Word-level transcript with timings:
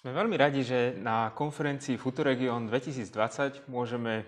Sme 0.00 0.16
veľmi 0.16 0.32
radi, 0.32 0.64
že 0.64 0.96
na 0.96 1.28
konferencii 1.36 2.00
Futuregion 2.00 2.64
2020 2.72 3.68
môžeme 3.68 4.24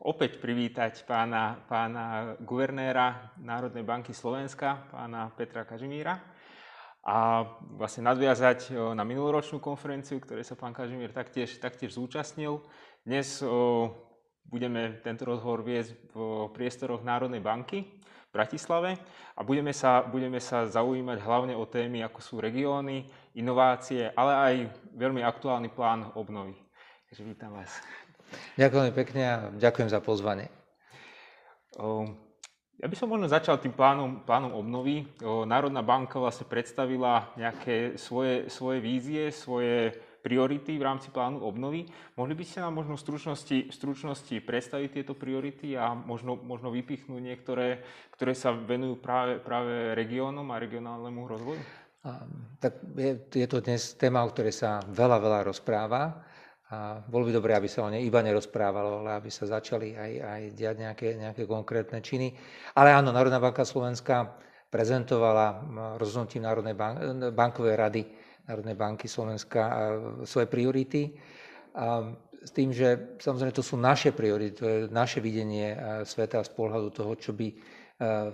opäť 0.00 0.40
privítať 0.40 1.04
pána, 1.04 1.60
pána 1.68 2.32
guvernéra 2.40 3.36
Národnej 3.36 3.84
banky 3.84 4.16
Slovenska, 4.16 4.88
pána 4.88 5.28
Petra 5.36 5.68
Kažimíra 5.68 6.16
a 7.04 7.44
vlastne 7.76 8.08
nadviazať 8.08 8.72
na 8.96 9.04
minuloročnú 9.04 9.60
konferenciu, 9.60 10.24
ktorej 10.24 10.48
sa 10.48 10.56
pán 10.56 10.72
Kažimír 10.72 11.12
taktiež, 11.12 11.60
taktiež 11.60 11.92
zúčastnil. 11.92 12.64
Dnes 13.04 13.44
budeme 14.48 15.04
tento 15.04 15.28
rozhovor 15.28 15.68
viesť 15.68 16.16
v 16.16 16.48
priestoroch 16.56 17.04
Národnej 17.04 17.44
banky 17.44 17.84
v 18.28 18.36
Bratislave 18.36 19.00
a 19.32 19.40
budeme 19.40 19.72
sa, 19.72 20.04
budeme 20.04 20.36
sa 20.36 20.68
zaujímať 20.68 21.18
hlavne 21.24 21.56
o 21.56 21.64
témy, 21.64 22.04
ako 22.04 22.20
sú 22.20 22.34
regióny, 22.44 23.08
inovácie, 23.32 24.12
ale 24.12 24.32
aj 24.36 24.54
veľmi 24.92 25.24
aktuálny 25.24 25.72
plán 25.72 26.12
obnovy. 26.12 26.52
Takže 27.08 27.24
vítam 27.24 27.56
vás. 27.56 27.72
Ďakujem 28.60 28.92
pekne 28.92 29.22
a 29.24 29.36
ďakujem 29.56 29.88
za 29.88 30.04
pozvanie. 30.04 30.52
Ja 32.78 32.86
by 32.86 32.96
som 33.00 33.08
možno 33.08 33.32
začal 33.32 33.56
tým 33.56 33.72
plánom, 33.72 34.22
plánom 34.28 34.52
obnovy. 34.52 35.08
Národná 35.48 35.80
banka 35.80 36.20
vlastne 36.20 36.44
predstavila 36.44 37.32
nejaké 37.40 37.96
svoje, 37.96 38.52
svoje 38.52 38.84
vízie, 38.84 39.32
svoje 39.32 39.96
priority 40.22 40.76
v 40.76 40.86
rámci 40.86 41.08
plánu 41.08 41.40
obnovy. 41.40 41.86
Mohli 42.18 42.34
by 42.34 42.44
ste 42.44 42.58
nám 42.60 42.74
možno 42.74 42.94
v 42.98 43.02
stručnosti, 43.02 43.58
v 43.68 43.74
stručnosti 43.74 44.36
predstaviť 44.42 44.90
tieto 45.00 45.14
priority 45.14 45.78
a 45.78 45.94
možno, 45.94 46.36
možno 46.36 46.74
vypichnúť 46.74 47.22
niektoré, 47.22 47.82
ktoré 48.14 48.32
sa 48.34 48.52
venujú 48.52 48.98
práve, 48.98 49.38
práve 49.38 49.94
regiónom 49.94 50.46
a 50.50 50.60
regionálnemu 50.60 51.20
rozvoju? 51.24 51.62
A, 52.06 52.22
tak 52.62 52.78
je, 52.94 53.18
je 53.32 53.48
to 53.48 53.58
dnes 53.62 53.94
téma, 53.94 54.22
o 54.22 54.30
ktorej 54.30 54.54
sa 54.54 54.82
veľa, 54.86 55.18
veľa 55.18 55.40
rozpráva. 55.46 56.22
A 56.68 57.00
bolo 57.00 57.24
by 57.24 57.32
dobré, 57.32 57.56
aby 57.56 57.64
sa 57.64 57.88
o 57.88 57.88
nej 57.88 58.04
iba 58.04 58.20
nerozprávalo, 58.20 59.00
ale 59.00 59.16
aby 59.16 59.32
sa 59.32 59.48
začali 59.48 59.96
aj, 59.96 60.12
aj 60.20 60.42
diať 60.52 60.76
nejaké, 60.84 61.06
nejaké 61.16 61.42
konkrétne 61.48 62.04
činy. 62.04 62.36
Ale 62.76 62.92
áno, 62.92 63.08
Národná 63.08 63.40
banka 63.40 63.64
Slovenska 63.64 64.36
prezentovala 64.68 65.64
rozhodnutím 65.96 66.44
Národnej 66.44 66.76
bank, 66.76 66.96
bankovej 67.32 67.76
rady 67.76 68.02
Národnej 68.48 68.76
banky 68.80 69.04
Slovenska 69.04 69.92
svoje 70.24 70.48
priority. 70.48 71.12
A 71.76 72.08
s 72.38 72.50
tým, 72.50 72.72
že 72.72 73.20
samozrejme 73.20 73.52
to 73.52 73.66
sú 73.66 73.76
naše 73.76 74.16
priority, 74.16 74.56
to 74.56 74.64
je 74.64 74.78
naše 74.88 75.20
videnie 75.20 75.76
sveta 76.08 76.40
z 76.40 76.50
pohľadu 76.56 76.88
toho, 76.90 77.12
čo 77.20 77.36
by, 77.36 77.48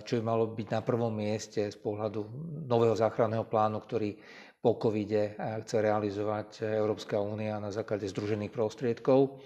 čo 0.05 0.13
by 0.17 0.21
malo 0.23 0.47
byť 0.47 0.67
na 0.71 0.81
prvom 0.85 1.11
mieste 1.11 1.67
z 1.67 1.77
pohľadu 1.77 2.23
nového 2.63 2.95
záchranného 2.95 3.43
plánu, 3.43 3.81
ktorý 3.83 4.15
po 4.61 4.81
covide 4.81 5.37
chce 5.61 5.77
realizovať 5.77 6.65
Európska 6.65 7.21
únia 7.21 7.61
na 7.61 7.69
základe 7.69 8.09
združených 8.09 8.49
prostriedkov. 8.49 9.37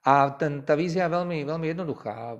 A 0.00 0.32
ten, 0.32 0.64
tá 0.64 0.72
vízia 0.76 1.08
je 1.08 1.16
veľmi, 1.16 1.44
veľmi 1.44 1.66
jednoduchá. 1.76 2.32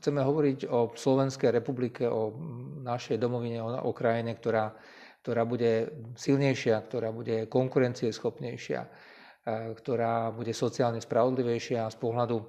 Chceme 0.00 0.24
hovoriť 0.24 0.72
o 0.72 0.88
Slovenskej 0.96 1.52
republike, 1.52 2.08
o 2.08 2.32
našej 2.80 3.20
domovine, 3.20 3.60
o, 3.60 3.68
o 3.68 3.92
krajine, 3.92 4.32
ktorá 4.32 4.72
ktorá 5.24 5.48
bude 5.48 5.88
silnejšia, 6.20 6.84
ktorá 6.84 7.08
bude 7.08 7.48
konkurencieschopnejšia, 7.48 8.84
ktorá 9.72 10.28
bude 10.36 10.52
sociálne 10.52 11.00
spravodlivejšia 11.00 11.88
a 11.88 11.92
z 11.92 11.96
pohľadu 11.96 12.44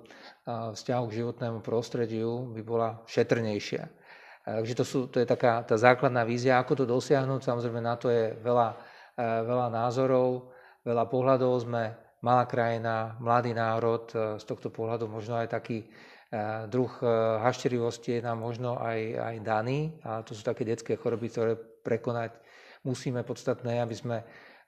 vzťahu 0.75 1.03
k 1.07 1.17
životnému 1.23 1.63
prostrediu 1.63 2.51
by 2.51 2.61
bola 2.67 2.99
šetrnejšia. 3.07 3.83
Takže 4.45 4.73
to, 4.75 4.83
sú, 4.83 4.99
to 5.07 5.23
je 5.23 5.27
taká 5.27 5.63
tá 5.63 5.79
základná 5.79 6.27
vízia, 6.27 6.59
ako 6.59 6.83
to 6.83 6.85
dosiahnuť. 6.85 7.47
Samozrejme 7.47 7.79
na 7.79 7.95
to 7.95 8.11
je 8.11 8.35
veľa, 8.43 8.75
veľa 9.19 9.67
názorov, 9.71 10.51
veľa 10.83 11.07
pohľadov. 11.07 11.63
Sme 11.63 11.95
malá 12.21 12.43
krajina, 12.43 13.15
mladý 13.23 13.55
národ, 13.55 14.05
z 14.11 14.43
tohto 14.43 14.67
pohľadu 14.67 15.07
možno 15.07 15.39
aj 15.39 15.47
taký 15.49 15.87
druh 16.67 16.91
hašterivosti 17.39 18.19
je 18.19 18.21
nám 18.21 18.37
možno 18.37 18.77
aj, 18.77 18.99
aj 19.17 19.35
daný. 19.41 19.95
A 20.05 20.21
to 20.21 20.35
sú 20.37 20.43
také 20.43 20.67
detské 20.67 20.99
choroby, 20.99 21.31
ktoré 21.31 21.55
prekonať 21.57 22.44
musíme 22.85 23.25
podstatné, 23.25 23.81
aby 23.81 23.95
sme 23.97 24.17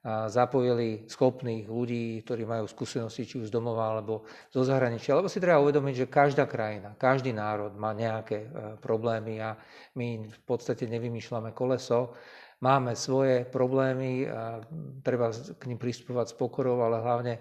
zapojili 0.08 1.04
schopných 1.10 1.68
ľudí, 1.68 2.24
ktorí 2.24 2.48
majú 2.48 2.70
skúsenosti 2.70 3.28
či 3.28 3.36
už 3.44 3.52
z 3.52 3.56
domova 3.56 3.92
alebo 3.92 4.24
zo 4.48 4.64
zahraničia. 4.64 5.18
Lebo 5.18 5.28
si 5.28 5.42
treba 5.44 5.60
uvedomiť, 5.60 6.06
že 6.06 6.08
každá 6.08 6.48
krajina, 6.48 6.96
každý 6.96 7.36
národ 7.36 7.76
má 7.76 7.92
nejaké 7.92 8.48
e, 8.48 8.50
problémy 8.80 9.42
a 9.44 9.60
my 10.00 10.32
v 10.32 10.40
podstate 10.48 10.88
nevymýšľame 10.88 11.52
koleso. 11.52 12.16
Máme 12.64 12.96
svoje 12.96 13.44
problémy, 13.46 14.26
a 14.32 14.64
treba 15.04 15.30
k 15.34 15.64
nim 15.70 15.78
pristupovať 15.78 16.34
s 16.34 16.36
pokorou, 16.40 16.82
ale 16.82 17.04
hlavne 17.06 17.34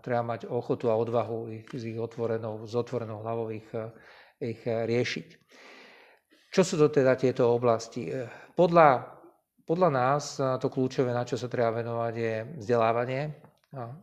treba 0.00 0.24
mať 0.24 0.48
ochotu 0.48 0.88
a 0.88 0.96
odvahu 0.96 1.52
ich, 1.52 1.68
s 1.68 1.84
ich 1.84 2.00
otvorenou, 2.00 2.64
s 2.64 2.72
otvorenou 2.72 3.20
hlavou 3.20 3.52
ich, 3.52 3.68
e, 3.74 3.90
ich 4.40 4.60
riešiť. 4.64 5.28
Čo 6.50 6.62
sú 6.64 6.74
to 6.80 6.88
teda 6.88 7.18
tieto 7.20 7.52
oblasti? 7.52 8.08
E, 8.08 8.30
podľa 8.56 9.19
podľa 9.70 9.90
nás 9.94 10.42
to 10.58 10.66
kľúčové, 10.66 11.14
na 11.14 11.22
čo 11.22 11.38
sa 11.38 11.46
treba 11.46 11.78
venovať, 11.78 12.14
je 12.18 12.34
vzdelávanie. 12.58 13.30
A 13.78 13.94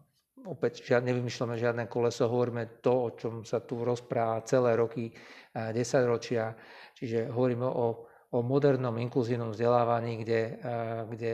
opäť 0.47 0.79
žiadne, 0.87 1.11
nevymýšľame 1.11 1.59
žiadne 1.59 1.83
koleso, 1.91 2.31
hovoríme 2.31 2.79
to, 2.79 2.93
o 2.95 3.09
čom 3.11 3.43
sa 3.43 3.59
tu 3.59 3.83
rozpráva 3.83 4.47
celé 4.47 4.79
roky, 4.79 5.11
10 5.51 5.75
ročia. 6.07 6.55
Čiže 6.95 7.27
hovoríme 7.35 7.67
o, 7.67 8.07
o 8.31 8.39
modernom 8.39 8.95
inkluzívnom 8.95 9.51
vzdelávaní, 9.51 10.23
kde, 10.23 10.55
kde 11.11 11.33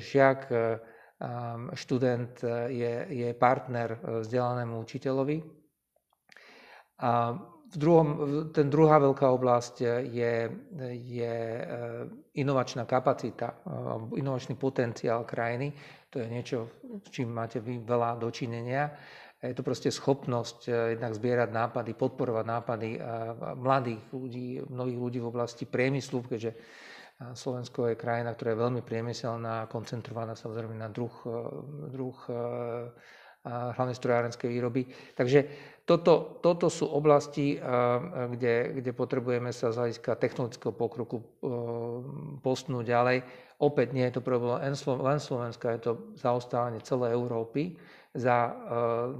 žiak, 0.00 0.48
študent 1.76 2.40
je, 2.72 2.94
je 3.12 3.28
partner 3.36 4.00
vzdelanému 4.24 4.80
učiteľovi. 4.80 5.36
A 7.04 7.36
v 7.70 7.76
druhom, 7.78 8.08
ten 8.50 8.66
druhá 8.66 8.98
veľká 8.98 9.30
oblasť 9.30 9.74
je, 10.10 10.34
je 11.06 11.34
e, 11.38 11.62
inovačná 12.42 12.82
kapacita, 12.82 13.54
e, 13.62 14.18
inovačný 14.18 14.58
potenciál 14.58 15.22
krajiny. 15.22 15.70
To 16.10 16.18
je 16.18 16.26
niečo, 16.26 16.58
s 17.06 17.08
čím 17.14 17.30
máte 17.30 17.62
vy 17.62 17.78
veľa 17.78 18.18
dočinenia. 18.18 18.90
Je 19.40 19.54
to 19.54 19.62
proste 19.62 19.94
schopnosť 19.94 20.66
e, 20.66 20.98
jednak 20.98 21.14
zbierať 21.14 21.50
nápady, 21.54 21.90
podporovať 21.94 22.44
nápady 22.44 22.90
mladých 23.54 24.02
ľudí, 24.10 24.48
mnohých 24.66 24.98
ľudí 24.98 25.18
v 25.22 25.30
oblasti 25.30 25.62
priemyslu, 25.62 26.26
keďže 26.26 26.52
Slovensko 27.20 27.92
je 27.92 28.00
krajina, 28.00 28.32
ktorá 28.32 28.56
je 28.56 28.62
veľmi 28.64 28.82
priemyselná, 28.82 29.68
koncentrovaná 29.68 30.32
samozrejme 30.32 30.72
na 30.72 30.88
druh, 30.88 31.12
druh 31.92 32.16
hlavne 33.46 33.96
strojárenskej 33.96 34.48
výroby. 34.52 34.84
Takže 35.16 35.40
toto, 35.88 36.38
toto 36.38 36.70
sú 36.70 36.86
oblasti, 36.86 37.58
kde, 38.30 38.78
kde 38.78 38.92
potrebujeme 38.94 39.50
sa 39.50 39.74
z 39.74 39.80
hľadiska 39.80 40.14
technologického 40.22 40.70
pokroku 40.70 41.18
e, 41.18 41.24
postnúť 42.44 42.84
ďalej. 42.86 43.18
Opäť 43.58 43.88
nie 43.96 44.06
je 44.06 44.14
to 44.14 44.22
problém 44.22 44.62
len 44.62 45.18
Slovenska, 45.18 45.74
je 45.74 45.82
to 45.82 45.92
zaostávanie 46.14 46.78
celej 46.86 47.16
Európy 47.18 47.74
za 48.14 48.38
e, 48.46 48.52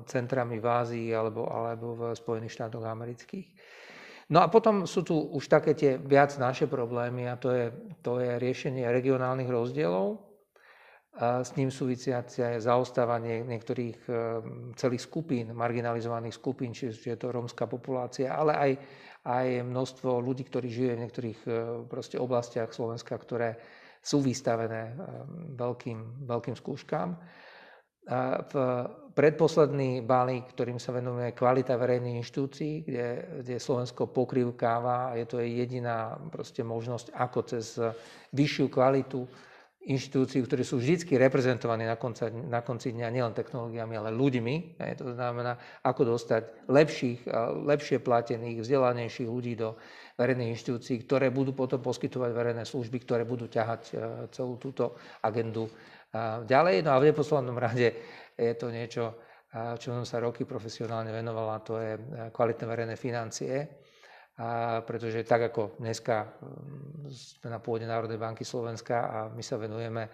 centrami 0.07 0.63
v 0.63 0.67
Ázii 0.71 1.09
alebo, 1.11 1.51
alebo 1.51 1.87
v 1.99 2.03
Spojených 2.15 2.55
štátoch 2.55 2.87
amerických. 2.87 3.51
No 4.31 4.39
a 4.39 4.47
potom 4.47 4.87
sú 4.87 5.03
tu 5.03 5.19
už 5.19 5.51
také 5.51 5.75
tie 5.75 5.99
viac 5.99 6.31
naše 6.39 6.71
problémy 6.71 7.27
a 7.27 7.35
to 7.35 7.51
je, 7.51 7.67
to 7.99 8.23
je 8.23 8.39
riešenie 8.39 8.87
regionálnych 8.87 9.51
rozdielov, 9.51 10.30
s 11.19 11.51
ním 11.59 11.75
súvisiace 11.75 12.63
zaostávanie 12.63 13.43
niektorých 13.43 13.99
e, 14.07 14.13
celých 14.79 15.03
skupín, 15.03 15.51
marginalizovaných 15.53 16.39
skupín, 16.39 16.71
či 16.71 16.95
je 16.95 17.19
to 17.19 17.35
rómska 17.35 17.67
populácia, 17.67 18.31
ale 18.31 18.53
aj, 18.55 18.73
aj 19.27 19.47
množstvo 19.67 20.23
ľudí, 20.23 20.47
ktorí 20.47 20.71
žijú 20.71 20.95
v 20.95 21.03
niektorých 21.03 21.41
e, 21.45 21.51
proste 21.91 22.17
oblastiach 22.17 22.71
Slovenska, 22.71 23.19
ktoré 23.19 23.59
sú 24.01 24.23
vystavené 24.23 24.83
e, 24.87 25.03
veľkým, 25.59 26.31
veľkým 26.31 26.57
skúškám. 26.57 27.09
A 28.11 28.43
v 28.49 28.55
predposledný 29.13 30.03
balík, 30.03 30.57
ktorým 30.57 30.81
sa 30.81 30.91
venujeme 30.91 31.37
kvalita 31.37 31.77
verejných 31.77 32.19
inštitúcií, 32.25 32.87
kde, 32.87 33.07
kde 33.45 33.57
Slovensko 33.61 34.09
pokrývkáva 34.09 35.13
a 35.13 35.17
je 35.21 35.27
to 35.29 35.39
jediná 35.45 36.17
možnosť, 36.65 37.13
ako 37.13 37.39
cez 37.45 37.77
vyššiu 38.35 38.67
kvalitu 38.73 39.29
inštitúcií, 39.81 40.45
ktoré 40.45 40.61
sú 40.61 40.77
vždy 40.77 41.17
reprezentované 41.17 41.89
na, 41.89 41.97
konca, 41.97 42.29
na 42.29 42.61
konci 42.61 42.93
dňa 42.93 43.09
nielen 43.09 43.33
technológiami, 43.33 43.97
ale 43.97 44.13
ľuďmi. 44.13 44.77
To 45.01 45.17
znamená, 45.17 45.57
ako 45.81 46.17
dostať 46.17 46.69
lepších, 46.69 47.25
lepšie 47.65 48.05
platených, 48.05 48.61
vzdelanejších 48.61 49.29
ľudí 49.29 49.57
do 49.57 49.81
verejných 50.21 50.53
inštitúcií, 50.53 51.01
ktoré 51.09 51.33
budú 51.33 51.57
potom 51.57 51.81
poskytovať 51.81 52.31
verejné 52.37 52.69
služby, 52.69 53.01
ktoré 53.09 53.25
budú 53.25 53.49
ťahať 53.49 53.83
e, 53.89 53.93
celú 54.37 54.61
túto 54.61 55.01
agendu 55.25 55.65
ďalej. 56.45 56.85
No 56.85 56.93
a 56.93 57.01
v 57.01 57.09
neposlednom 57.09 57.57
rade 57.57 57.89
je 58.37 58.53
to 58.53 58.69
niečo, 58.69 59.17
čo 59.81 59.89
som 59.97 60.05
sa 60.05 60.21
roky 60.21 60.45
profesionálne 60.45 61.09
venovala, 61.09 61.65
to 61.65 61.81
je 61.81 61.97
e, 61.97 62.01
kvalitné 62.29 62.65
verejné 62.69 62.97
financie 63.01 63.55
a 64.39 64.81
pretože 64.87 65.27
tak 65.27 65.51
ako 65.51 65.81
dneska 65.83 66.31
mm, 66.39 67.11
sme 67.11 67.49
na 67.51 67.59
pôde 67.59 67.89
Národnej 67.89 68.21
banky 68.21 68.47
Slovenska 68.47 68.97
a 69.09 69.19
my 69.33 69.43
sa 69.43 69.59
venujeme 69.59 70.07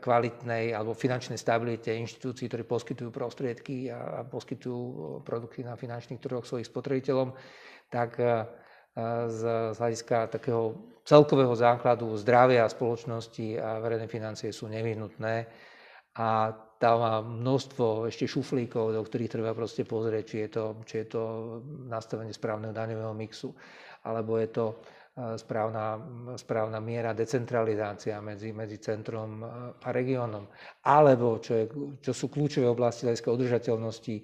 kvalitnej 0.00 0.72
alebo 0.72 0.96
finančnej 0.96 1.36
stabilite 1.36 1.92
inštitúcií, 1.92 2.48
ktorí 2.48 2.64
poskytujú 2.64 3.12
prostriedky 3.12 3.92
a 3.92 4.24
poskytujú 4.24 5.20
produkty 5.20 5.60
na 5.60 5.76
finančných 5.76 6.16
trhoch 6.24 6.48
svojich 6.48 6.72
spotrebiteľom, 6.72 7.28
tak 7.92 8.16
z 9.28 9.40
hľadiska 9.76 10.32
takého 10.32 10.72
celkového 11.04 11.52
základu 11.52 12.16
zdravia 12.16 12.64
spoločnosti 12.64 13.60
a 13.60 13.78
verejné 13.84 14.08
financie 14.08 14.56
sú 14.56 14.72
nevyhnutné. 14.72 15.44
A 16.16 16.56
tam 16.80 16.96
má 17.04 17.20
množstvo 17.20 18.08
ešte 18.08 18.24
šuflíkov, 18.24 18.96
do 18.96 19.04
ktorých 19.04 19.36
treba 19.36 19.52
proste 19.52 19.84
pozrieť, 19.84 20.24
či 20.24 20.36
je 20.40 20.48
to, 20.48 20.64
či 20.88 20.94
je 21.04 21.06
to 21.12 21.22
nastavenie 21.92 22.32
správneho 22.32 22.72
daňového 22.72 23.12
mixu, 23.12 23.52
alebo 24.00 24.40
je 24.40 24.48
to 24.48 24.66
správna, 25.36 26.00
správna 26.40 26.80
miera 26.80 27.12
decentralizácia 27.12 28.16
medzi, 28.24 28.56
medzi 28.56 28.80
centrom 28.80 29.44
a 29.76 29.88
regiónom. 29.92 30.48
Alebo, 30.88 31.36
čo, 31.36 31.52
je, 31.52 31.64
čo 32.00 32.16
sú 32.16 32.32
kľúčové 32.32 32.64
oblasti 32.64 33.04
hľadiska 33.04 33.28
udržateľnosti, 33.28 34.16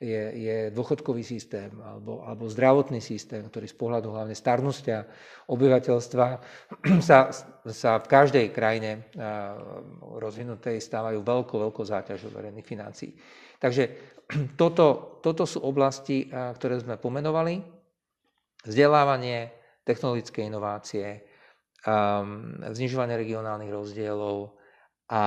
je, 0.00 0.22
je 0.32 0.56
dôchodkový 0.72 1.20
systém 1.20 1.68
alebo, 1.84 2.24
alebo 2.24 2.48
zdravotný 2.48 3.04
systém, 3.04 3.44
ktorý 3.44 3.68
z 3.68 3.76
pohľadu 3.76 4.08
hlavne 4.08 4.32
starnostia 4.32 5.04
obyvateľstva 5.52 6.26
sa, 7.08 7.28
sa 7.68 7.92
v 8.00 8.06
každej 8.08 8.48
krajine 8.48 9.12
rozvinutej 10.00 10.80
stávajú 10.80 11.20
veľkou, 11.20 11.58
veľkou 11.68 11.84
záťažou 11.84 12.32
verejných 12.32 12.64
financií. 12.64 13.12
Takže 13.60 14.16
toto, 14.60 15.20
toto 15.20 15.44
sú 15.44 15.60
oblasti, 15.60 16.32
ktoré 16.32 16.80
sme 16.80 16.96
pomenovali. 16.96 17.60
Vzdelávanie, 18.60 19.52
technologické 19.84 20.44
inovácie, 20.44 21.24
znižovanie 22.60 23.16
regionálnych 23.16 23.72
rozdielov, 23.72 24.59
a 25.10 25.22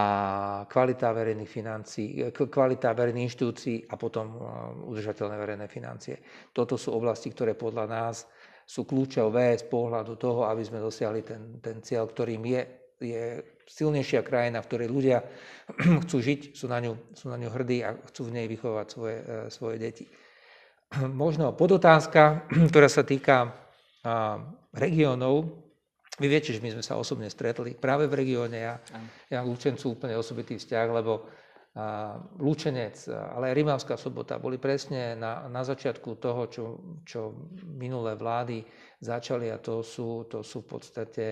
kvalita 0.63 1.11
verejných 1.11 1.51
financí, 1.51 2.15
kvalita 2.31 2.95
verejných 2.95 3.27
inštitúcií 3.27 3.77
a 3.91 3.99
potom 3.99 4.25
uh, 4.31 4.41
udržateľné 4.87 5.35
verejné 5.35 5.67
financie. 5.67 6.23
Toto 6.55 6.79
sú 6.79 6.95
oblasti, 6.95 7.27
ktoré 7.35 7.51
podľa 7.51 7.91
nás 7.91 8.23
sú 8.63 8.87
kľúčové 8.87 9.59
z 9.59 9.67
pohľadu 9.67 10.15
toho, 10.15 10.47
aby 10.47 10.63
sme 10.63 10.79
dosiahli 10.79 11.27
ten, 11.27 11.59
ten 11.59 11.83
cieľ, 11.83 12.07
ktorým 12.07 12.47
je, 12.47 12.61
je 13.03 13.23
silnejšia 13.67 14.23
krajina, 14.23 14.63
v 14.63 14.69
ktorej 14.71 14.87
ľudia 14.87 15.17
chcú 16.07 16.17
žiť, 16.23 16.55
sú 16.55 16.71
na 16.71 16.79
ňu, 16.79 16.95
sú 17.11 17.27
na 17.27 17.35
ňu 17.35 17.51
hrdí 17.51 17.83
a 17.83 17.91
chcú 18.07 18.31
v 18.31 18.35
nej 18.39 18.47
vychovať 18.47 18.87
svoje, 18.87 19.17
uh, 19.19 19.51
svoje 19.51 19.83
deti. 19.83 20.07
Možno 21.11 21.51
podotázka, 21.59 22.47
ktorá 22.71 22.87
sa 22.87 23.03
týka 23.03 23.51
regiónov, 24.75 25.62
vy 26.19 26.27
viete, 26.29 26.53
že 26.53 26.61
my 26.61 26.77
sme 26.77 26.83
sa 26.85 26.99
osobne 26.99 27.29
stretli 27.29 27.73
práve 27.73 28.05
v 28.05 28.17
regióne. 28.17 28.57
Ja, 28.57 28.75
ja 29.29 29.39
Lučencu 29.41 29.97
úplne 29.97 30.13
osobitý 30.13 30.61
vzťah, 30.61 30.87
lebo 30.93 31.25
a, 31.73 32.21
Lučenec, 32.37 33.09
ale 33.09 33.49
aj 33.49 33.57
Rimavská 33.57 33.95
sobota 33.97 34.37
boli 34.37 34.61
presne 34.61 35.17
na, 35.17 35.49
na 35.49 35.65
začiatku 35.65 36.21
toho, 36.21 36.41
čo, 36.53 36.63
čo 37.01 37.33
minulé 37.65 38.13
vlády 38.13 38.61
začali 39.01 39.49
a 39.49 39.57
to 39.57 39.81
sú, 39.81 40.29
to 40.29 40.45
sú 40.45 40.61
v 40.61 40.69
podstate 40.69 41.25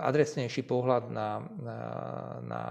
adresnejší 0.00 0.66
pohľad 0.66 1.14
na, 1.14 1.38
na, 1.62 1.78
na 2.42 2.62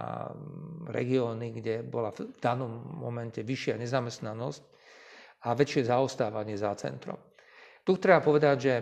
regióny, 0.91 1.55
kde 1.55 1.87
bola 1.87 2.11
v 2.11 2.35
danom 2.35 2.99
momente 2.99 3.39
vyššia 3.47 3.79
nezamestnanosť 3.79 4.63
a 5.47 5.55
väčšie 5.55 5.87
zaostávanie 5.87 6.59
za 6.59 6.75
centrom. 6.75 7.15
Tu 7.79 7.95
treba 7.95 8.19
povedať, 8.19 8.57
že 8.59 8.73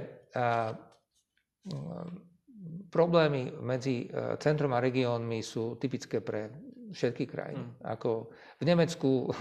Problémy 2.87 3.51
medzi 3.59 4.07
e, 4.07 4.39
centrom 4.39 4.71
a 4.71 4.79
regiónmi 4.79 5.43
sú 5.43 5.75
typické 5.75 6.23
pre 6.23 6.47
všetky 6.87 7.27
krajiny. 7.27 7.67
Mm. 7.67 7.73
Ako 7.83 8.31
v 8.57 8.63
Nemecku 8.63 9.11
e, 9.27 9.33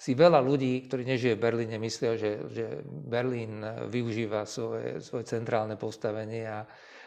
si 0.00 0.16
veľa 0.16 0.40
ľudí, 0.40 0.88
ktorí 0.88 1.04
nežije 1.04 1.36
v 1.36 1.44
Berlíne, 1.44 1.76
myslia, 1.76 2.16
že, 2.16 2.48
že 2.48 2.66
Berlín 2.86 3.60
využíva 3.92 4.48
svoje, 4.48 5.04
svoje 5.04 5.28
centrálne 5.28 5.76
postavenie 5.76 6.48
a 6.48 6.64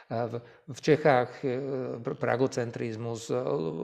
v, 0.10 0.80
Čechách 0.82 1.46
e, 1.46 1.50
pragocentrizmus, 2.02 3.30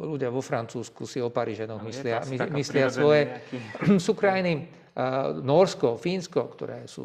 ľudia 0.10 0.34
vo 0.34 0.42
Francúzsku 0.42 1.06
si 1.06 1.22
o 1.22 1.30
Parížanoch 1.30 1.86
myslia, 1.86 2.26
myslia 2.50 2.90
svoje. 2.90 3.30
Nejaký... 3.30 4.02
Sú 4.06 4.18
krajiny, 4.18 4.66
Norsko, 5.44 6.00
Fínsko, 6.00 6.48
ktoré 6.56 6.88
sú 6.88 7.04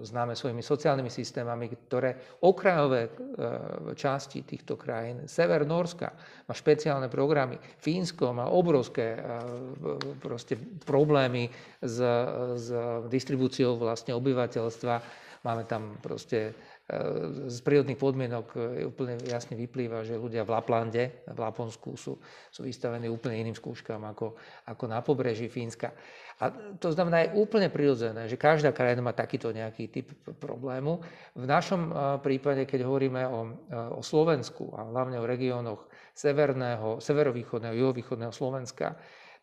známe 0.00 0.32
svojimi 0.32 0.64
sociálnymi 0.64 1.12
systémami, 1.12 1.68
ktoré 1.68 2.40
okrajové 2.40 3.02
e, 3.04 3.10
časti 3.92 4.40
týchto 4.40 4.80
krajín, 4.80 5.28
sever 5.28 5.68
Norska 5.68 6.16
má 6.48 6.54
špeciálne 6.56 7.12
programy, 7.12 7.60
Fínsko 7.60 8.32
má 8.32 8.48
obrovské 8.48 9.20
e, 9.20 9.22
proste 10.16 10.56
problémy 10.88 11.52
s, 11.84 12.00
s 12.56 12.68
distribúciou 13.12 13.76
vlastne 13.76 14.16
obyvateľstva. 14.16 14.94
Máme 15.44 15.68
tam 15.68 16.00
proste 16.00 16.56
e, 16.56 16.75
z 17.50 17.58
prírodných 17.66 17.98
podmienok 17.98 18.54
úplne 18.86 19.18
jasne 19.26 19.58
vyplýva, 19.58 20.06
že 20.06 20.14
ľudia 20.14 20.46
v 20.46 20.54
Laplande, 20.54 21.26
v 21.26 21.34
Laponsku 21.34 21.98
sú, 21.98 22.14
sú 22.46 22.60
vystavení 22.62 23.10
úplne 23.10 23.42
iným 23.42 23.58
skúškam 23.58 23.98
ako, 24.06 24.38
ako 24.70 24.84
na 24.86 25.02
pobreží 25.02 25.50
Fínska. 25.50 25.90
A 26.38 26.52
to 26.78 26.94
znamená, 26.94 27.26
je 27.26 27.34
úplne 27.34 27.74
prirodzené, 27.74 28.30
že 28.30 28.38
každá 28.38 28.70
krajina 28.70 29.02
má 29.02 29.10
takýto 29.10 29.50
nejaký 29.50 29.90
typ 29.90 30.14
problému. 30.38 31.02
V 31.34 31.42
našom 31.42 31.90
e, 31.90 31.92
prípade, 32.22 32.62
keď 32.70 32.86
hovoríme 32.86 33.24
o, 33.26 33.40
o 33.98 34.02
Slovensku 34.04 34.70
a 34.78 34.86
hlavne 34.86 35.18
o 35.18 35.26
regiónoch 35.26 35.90
severného, 36.14 37.02
severovýchodného, 37.02 37.74
juhovýchodného 37.82 38.30
Slovenska, 38.30 38.94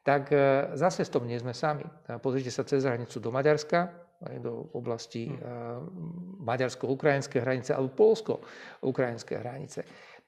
tak 0.04 0.36
zase 0.76 1.08
s 1.08 1.12
tom 1.12 1.24
nie 1.24 1.40
sme 1.40 1.56
sami. 1.56 1.88
Pozrite 2.20 2.52
sa 2.52 2.68
cez 2.68 2.84
hranicu 2.84 3.24
do 3.24 3.32
Maďarska, 3.32 4.03
do 4.40 4.72
oblasti 4.72 5.28
hmm. 5.28 6.40
maďarsko-ukrajinskej 6.44 7.44
hranice 7.44 7.76
alebo 7.76 7.92
polsko-ukrajinskej 7.92 9.38
hranice. 9.40 9.82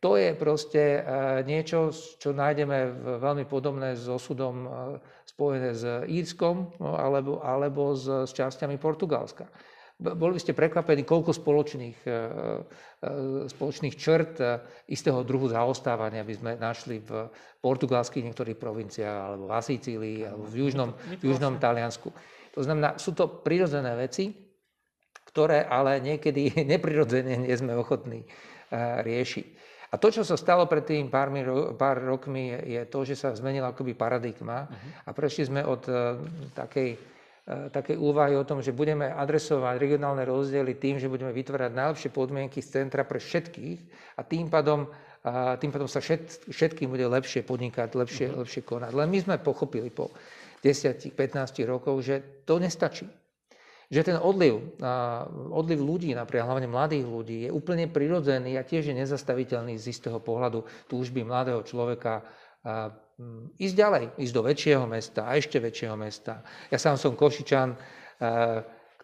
To 0.03 0.19
je 0.19 0.35
proste 0.35 1.01
niečo, 1.47 1.89
čo 2.19 2.35
nájdeme 2.35 2.91
veľmi 3.23 3.47
podobné 3.47 3.95
s 3.95 4.05
osudom 4.11 4.67
spojené 5.23 5.71
s 5.71 5.83
Írskom 6.05 6.75
no, 6.77 6.99
alebo, 6.99 7.39
alebo 7.39 7.95
s, 7.95 8.03
s 8.03 8.31
časťami 8.35 8.75
Portugalska. 8.75 9.47
Boli 9.95 10.35
by 10.35 10.41
ste 10.43 10.51
prekvapení, 10.51 11.07
koľko 11.07 11.31
spoločných, 11.31 12.03
e, 12.03 12.11
e, 12.11 13.11
spoločných 13.47 13.95
črt 13.95 14.33
e, 14.43 14.59
istého 14.91 15.23
druhu 15.23 15.47
zaostávania 15.47 16.27
by 16.27 16.35
sme 16.35 16.51
našli 16.59 16.99
v 16.99 17.31
portugalských 17.63 18.27
niektorých 18.27 18.59
provinciách, 18.59 19.19
alebo 19.31 19.47
v 19.47 19.55
Sicílii, 19.55 20.19
alebo 20.27 20.43
v 20.43 20.55
južnom, 20.67 20.89
v 21.15 21.23
južnom 21.23 21.55
Taliansku. 21.63 22.11
To 22.55 22.63
znamená, 22.63 22.95
sú 22.95 23.11
to 23.11 23.43
prirodzené 23.43 23.91
veci, 23.99 24.31
ktoré 25.29 25.67
ale 25.67 25.99
niekedy 25.99 26.55
neprirodzene 26.71 27.35
nie 27.35 27.55
sme 27.55 27.75
ochotní 27.75 28.23
riešiť. 29.03 29.47
A 29.93 30.01
to, 30.01 30.11
čo 30.11 30.27
sa 30.27 30.35
stalo 30.35 30.67
pred 30.67 30.83
tým 30.83 31.07
pár, 31.07 31.31
pár 31.79 32.03
rokmi, 32.03 32.51
je, 32.51 32.59
je 32.75 32.81
to, 32.91 33.07
že 33.07 33.15
sa 33.15 33.31
zmenila 33.31 33.71
akoby 33.71 33.95
paradigma 33.95 34.67
uh-huh. 34.67 35.07
a 35.07 35.09
prešli 35.15 35.47
sme 35.47 35.61
od 35.63 35.87
uh, 35.87 36.19
takej, 36.51 36.99
uh, 36.99 37.71
takej 37.71 37.95
úvahy 37.95 38.35
o 38.35 38.43
tom, 38.43 38.59
že 38.59 38.75
budeme 38.75 39.07
adresovať 39.07 39.79
regionálne 39.79 40.27
rozdiely 40.27 40.75
tým, 40.75 40.99
že 40.99 41.07
budeme 41.07 41.31
vytvárať 41.31 41.71
najlepšie 41.71 42.09
podmienky 42.11 42.59
z 42.59 42.83
centra 42.83 43.07
pre 43.07 43.23
všetkých 43.23 43.79
a 44.19 44.21
tým 44.27 44.51
pádom, 44.51 44.89
uh, 44.89 45.55
tým 45.63 45.71
pádom 45.71 45.87
sa 45.87 46.03
všet, 46.03 46.49
všetkým 46.51 46.91
bude 46.91 47.07
lepšie 47.07 47.47
podnikať, 47.47 47.95
lepšie, 47.95 48.25
uh-huh. 48.35 48.43
lepšie 48.43 48.67
konať. 48.67 48.91
Len 48.91 49.07
my 49.07 49.19
sme 49.21 49.35
pochopili 49.39 49.95
po 49.95 50.11
10-15 50.65 51.13
rokov, 51.69 52.01
že 52.01 52.41
to 52.49 52.57
nestačí 52.57 53.05
že 53.85 54.01
ten 54.01 54.17
odliv, 54.17 54.81
odliv 55.53 55.77
ľudí, 55.77 56.17
napríklad 56.17 56.49
hlavne 56.49 56.65
mladých 56.65 57.05
ľudí, 57.05 57.37
je 57.45 57.53
úplne 57.53 57.85
prirodzený 57.85 58.57
a 58.57 58.65
tiež 58.65 58.89
je 58.89 58.95
nezastaviteľný 58.97 59.77
z 59.77 59.93
istého 59.93 60.17
pohľadu 60.17 60.65
túžby 60.89 61.21
mladého 61.21 61.61
človeka 61.61 62.25
ísť 63.61 63.75
ďalej, 63.77 64.05
ísť 64.17 64.33
do 64.33 64.41
väčšieho 64.41 64.85
mesta 64.89 65.29
a 65.29 65.37
ešte 65.37 65.61
väčšieho 65.61 65.93
mesta. 65.93 66.41
Ja 66.73 66.81
sám 66.81 66.97
som 66.97 67.13
Košičan, 67.13 67.77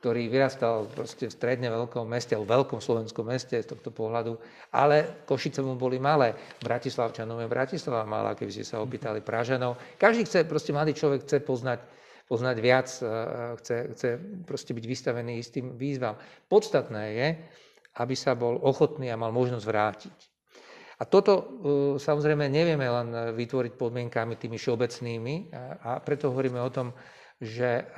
ktorý 0.01 0.33
vyrastal 0.33 0.89
proste 0.89 1.29
v 1.29 1.37
stredne 1.37 1.69
veľkom 1.69 2.09
meste, 2.09 2.33
v 2.33 2.41
veľkom 2.41 2.81
slovenskom 2.81 3.21
meste 3.21 3.61
z 3.61 3.69
tohto 3.69 3.93
pohľadu, 3.93 4.33
ale 4.73 5.21
Košice 5.29 5.61
mu 5.61 5.77
boli 5.77 6.01
malé. 6.01 6.33
Bratislavčanom 6.57 7.37
je 7.37 7.45
Bratislava 7.45 8.01
malá, 8.09 8.33
keby 8.33 8.49
ste 8.49 8.65
sa 8.65 8.81
opýtali 8.81 9.21
Pražanov. 9.21 9.77
Každý 10.01 10.25
chce, 10.25 10.49
proste 10.49 10.73
mladý 10.73 10.97
človek 10.97 11.21
chce 11.29 11.45
poznať 11.45 11.79
poznať 12.31 12.57
viac, 12.63 12.87
chce, 13.59 13.75
chce 13.91 14.09
proste 14.47 14.71
byť 14.71 14.85
vystavený 14.87 15.43
istým 15.43 15.75
výzvam. 15.75 16.15
Podstatné 16.47 17.03
je, 17.11 17.27
aby 17.99 18.15
sa 18.15 18.39
bol 18.39 18.55
ochotný 18.63 19.11
a 19.11 19.19
mal 19.19 19.35
možnosť 19.35 19.65
vrátiť. 19.67 20.17
A 21.01 21.03
toto 21.03 21.33
e, 21.35 21.43
samozrejme 21.99 22.47
nevieme 22.47 22.87
len 22.87 23.35
vytvoriť 23.35 23.73
podmienkami 23.75 24.39
tými 24.39 24.55
všeobecnými 24.55 25.51
a 25.83 25.99
preto 25.99 26.31
hovoríme 26.31 26.61
o 26.63 26.71
tom, 26.71 26.95
že 27.41 27.89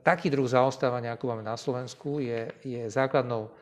taký 0.00 0.32
druh 0.32 0.48
zaostávania, 0.48 1.12
ako 1.12 1.28
máme 1.28 1.44
na 1.44 1.60
Slovensku, 1.60 2.24
je, 2.24 2.48
je 2.64 2.88
základnou 2.88 3.52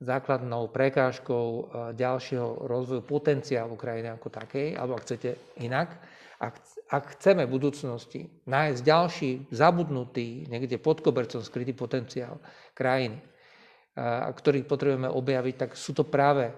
základnou 0.00 0.68
prekážkou 0.68 1.46
e, 1.48 1.62
ďalšieho 1.96 2.68
rozvoju 2.68 3.00
potenciálu 3.00 3.80
krajiny 3.80 4.12
ako 4.12 4.28
takej, 4.28 4.76
alebo 4.76 4.92
ak 4.96 5.04
chcete 5.08 5.30
inak, 5.64 5.88
ak, 6.36 6.54
ak 6.92 7.04
chceme 7.16 7.48
v 7.48 7.54
budúcnosti 7.56 8.20
nájsť 8.44 8.80
ďalší 8.84 9.30
zabudnutý, 9.48 10.52
niekde 10.52 10.76
pod 10.76 11.00
kobercom 11.00 11.40
skrytý 11.40 11.72
potenciál 11.72 12.36
krajiny, 12.76 13.16
ktorý 14.36 14.68
potrebujeme 14.68 15.08
objaviť, 15.08 15.54
tak 15.56 15.70
sú 15.72 15.96
to 15.96 16.04
práve 16.04 16.52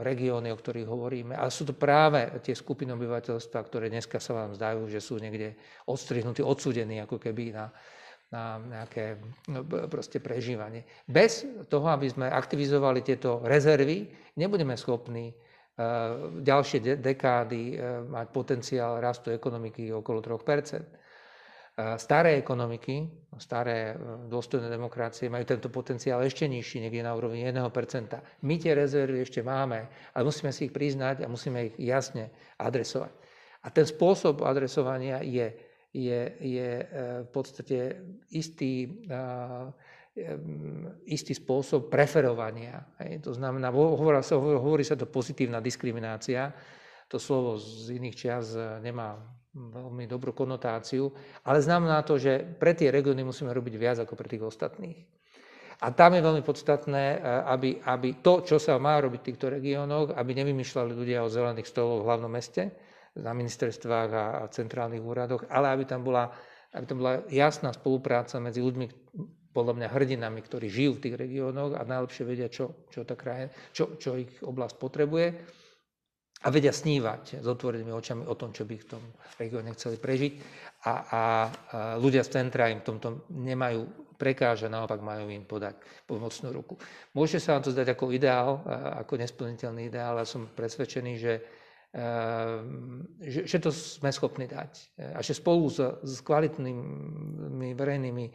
regióny, 0.00 0.48
o 0.48 0.56
ktorých 0.56 0.88
hovoríme. 0.88 1.36
A 1.36 1.52
sú 1.52 1.68
to 1.68 1.76
práve 1.76 2.40
tie 2.40 2.56
skupiny 2.56 2.96
obyvateľstva, 2.96 3.60
ktoré 3.60 3.92
dneska 3.92 4.16
sa 4.16 4.32
vám 4.32 4.56
zdajú, 4.56 4.88
že 4.88 5.04
sú 5.04 5.20
niekde 5.20 5.52
odstrihnutí, 5.84 6.40
odsudení 6.40 7.04
ako 7.04 7.20
keby 7.20 7.52
na, 7.52 7.68
na 8.32 8.56
nejaké 8.56 9.20
no, 9.52 9.68
proste 9.68 10.16
prežívanie. 10.16 10.88
Bez 11.04 11.44
toho, 11.68 11.92
aby 11.92 12.08
sme 12.08 12.24
aktivizovali 12.32 13.04
tieto 13.04 13.44
rezervy, 13.44 14.08
nebudeme 14.40 14.72
schopní 14.72 15.36
ďalšie 16.42 16.98
dekády 16.98 17.78
mať 18.10 18.26
potenciál 18.34 18.98
rastu 18.98 19.30
ekonomiky 19.30 19.94
okolo 19.94 20.18
3 20.18 20.97
Staré 21.78 22.42
ekonomiky, 22.42 23.06
staré 23.38 23.94
e, 23.94 24.26
dôstojné 24.26 24.66
demokracie 24.66 25.30
majú 25.30 25.46
tento 25.46 25.70
potenciál 25.70 26.18
ešte 26.26 26.50
nižší, 26.50 26.82
niekde 26.82 27.06
na 27.06 27.14
úrovni 27.14 27.46
1%. 27.46 27.54
My 28.42 28.54
tie 28.58 28.74
rezervy 28.74 29.22
ešte 29.22 29.46
máme, 29.46 29.86
ale 30.10 30.22
musíme 30.26 30.50
si 30.50 30.66
ich 30.66 30.74
priznať 30.74 31.22
a 31.22 31.30
musíme 31.30 31.70
ich 31.70 31.78
jasne 31.78 32.34
adresovať. 32.58 33.14
A 33.62 33.70
ten 33.70 33.86
spôsob 33.86 34.42
adresovania 34.42 35.22
je, 35.22 35.54
je, 35.94 36.20
je 36.42 36.70
e, 36.82 36.86
v 37.22 37.28
podstate 37.30 37.78
istý, 38.34 39.06
e, 39.06 40.26
istý 41.06 41.30
spôsob 41.30 41.86
preferovania. 41.86 42.82
To 43.22 43.30
znamená, 43.30 43.70
hovorí 43.70 44.18
sa, 44.18 44.34
hovorí 44.34 44.82
sa 44.82 44.98
to 44.98 45.06
pozitívna 45.06 45.62
diskriminácia, 45.62 46.50
to 47.06 47.22
slovo 47.22 47.54
z 47.54 48.02
iných 48.02 48.18
čias 48.18 48.58
nemá 48.82 49.37
veľmi 49.58 50.06
dobrú 50.06 50.30
konotáciu, 50.30 51.10
ale 51.42 51.58
znamená 51.58 52.06
to, 52.06 52.16
že 52.16 52.38
pre 52.38 52.78
tie 52.78 52.94
regióny 52.94 53.26
musíme 53.26 53.50
robiť 53.50 53.74
viac 53.74 53.98
ako 53.98 54.14
pre 54.14 54.30
tých 54.30 54.46
ostatných. 54.46 54.98
A 55.78 55.94
tam 55.94 56.14
je 56.14 56.22
veľmi 56.22 56.42
podstatné, 56.42 57.04
eh, 57.14 57.18
aby, 57.50 57.82
aby 57.82 58.22
to, 58.22 58.42
čo 58.46 58.62
sa 58.62 58.78
má 58.78 58.98
robiť 59.02 59.20
v 59.22 59.28
týchto 59.34 59.46
regiónoch, 59.50 60.14
aby 60.14 60.30
nevymýšľali 60.42 60.92
ľudia 60.94 61.26
o 61.26 61.30
zelených 61.30 61.70
stoloch 61.70 62.02
v 62.02 62.08
hlavnom 62.08 62.30
meste, 62.30 62.70
na 63.18 63.34
ministerstvách 63.34 64.10
a, 64.14 64.24
a 64.38 64.42
centrálnych 64.46 65.02
úradoch, 65.02 65.42
ale 65.50 65.74
aby 65.74 65.84
tam, 65.90 66.06
bola, 66.06 66.30
aby 66.70 66.84
tam 66.86 67.02
bola 67.02 67.26
jasná 67.26 67.74
spolupráca 67.74 68.38
medzi 68.38 68.62
ľuďmi, 68.62 68.86
podľa 69.50 69.74
mňa 69.74 69.88
hrdinami, 69.90 70.40
ktorí 70.44 70.70
žijú 70.70 70.92
v 70.98 71.02
tých 71.08 71.16
regiónoch 71.18 71.74
a 71.74 71.82
najlepšie 71.82 72.22
vedia, 72.22 72.46
čo, 72.46 72.86
čo, 72.94 73.02
tá 73.02 73.18
krajina, 73.18 73.50
čo, 73.74 73.98
čo 73.98 74.14
ich 74.14 74.30
oblasť 74.38 74.74
potrebuje 74.78 75.26
a 76.38 76.46
vedia 76.54 76.70
snívať 76.70 77.42
s 77.42 77.46
otvorenými 77.46 77.90
očami 77.90 78.22
o 78.22 78.34
tom, 78.38 78.54
čo 78.54 78.62
by 78.62 78.76
v 78.78 78.86
tom 78.86 79.02
regióne 79.42 79.74
chceli 79.74 79.98
prežiť. 79.98 80.32
A, 80.86 80.92
a, 80.92 81.22
ľudia 81.98 82.22
z 82.22 82.38
centra 82.38 82.70
im 82.70 82.78
v 82.78 82.86
tomto 82.86 83.26
nemajú 83.34 84.08
prekáže, 84.18 84.66
naopak 84.66 84.98
majú 84.98 85.30
im 85.30 85.46
podať 85.46 85.78
pomocnú 86.06 86.50
ruku. 86.50 86.74
Môže 87.14 87.38
sa 87.38 87.54
vám 87.54 87.62
to 87.66 87.74
zdať 87.74 87.94
ako 87.94 88.10
ideál, 88.10 88.62
ako 88.98 89.14
nesplniteľný 89.14 89.90
ideál, 89.90 90.18
ale 90.18 90.26
som 90.26 90.50
presvedčený, 90.50 91.12
že, 91.18 91.34
že, 93.22 93.40
že 93.46 93.58
to 93.62 93.70
sme 93.70 94.10
schopní 94.10 94.50
dať. 94.50 94.98
A 95.14 95.22
že 95.22 95.38
spolu 95.38 95.70
s, 95.70 95.78
s 96.02 96.18
kvalitnými 96.26 97.78
verejnými 97.78 98.26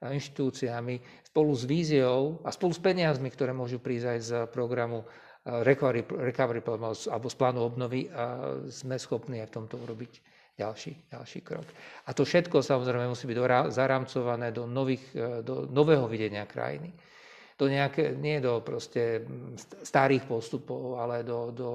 inštitúciami, 0.00 1.24
spolu 1.28 1.52
s 1.52 1.64
víziou 1.68 2.40
a 2.44 2.52
spolu 2.52 2.72
s 2.72 2.80
peniazmi, 2.80 3.28
ktoré 3.28 3.52
môžu 3.52 3.80
prísť 3.80 4.06
aj 4.08 4.18
z 4.20 4.30
programu 4.48 5.04
recovery, 5.62 6.06
recovery 6.06 6.62
alebo 7.10 7.26
z 7.28 7.36
plánu 7.36 7.60
obnovy 7.66 8.06
a 8.12 8.54
sme 8.70 8.96
schopní 8.96 9.42
aj 9.42 9.50
v 9.50 9.56
tomto 9.58 9.76
urobiť 9.82 10.12
ďalší, 10.60 10.92
ďalší 11.10 11.40
krok. 11.40 11.66
A 12.06 12.12
to 12.12 12.22
všetko 12.22 12.60
samozrejme 12.60 13.08
musí 13.08 13.24
byť 13.24 13.38
zarámcované 13.72 14.52
do, 14.52 14.68
nových, 14.68 15.04
e, 15.16 15.40
do 15.40 15.64
nového 15.66 16.04
videnia 16.04 16.44
krajiny. 16.44 16.92
Do 17.56 17.68
nejaké, 17.68 18.16
nie 18.16 18.40
do 18.40 18.64
proste 18.64 19.24
starých 19.84 20.24
postupov, 20.24 20.96
ale 20.96 21.20
do, 21.20 21.52
do 21.52 21.68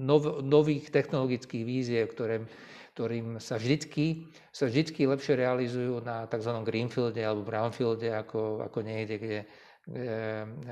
nov, 0.00 0.40
nových 0.40 0.88
technologických 0.88 1.64
víziev, 1.68 2.08
ktoré, 2.16 2.40
ktorým 2.96 3.36
sa 3.40 3.60
vždycky, 3.60 4.24
sa 4.48 4.72
vždycky 4.72 5.04
lepšie 5.04 5.36
realizujú 5.36 6.00
na 6.00 6.24
tzv. 6.24 6.52
greenfielde 6.64 7.20
alebo 7.20 7.44
brownfielde, 7.44 8.08
ako, 8.08 8.64
ako 8.64 8.78
niekde, 8.80 9.16
kde 9.20 9.40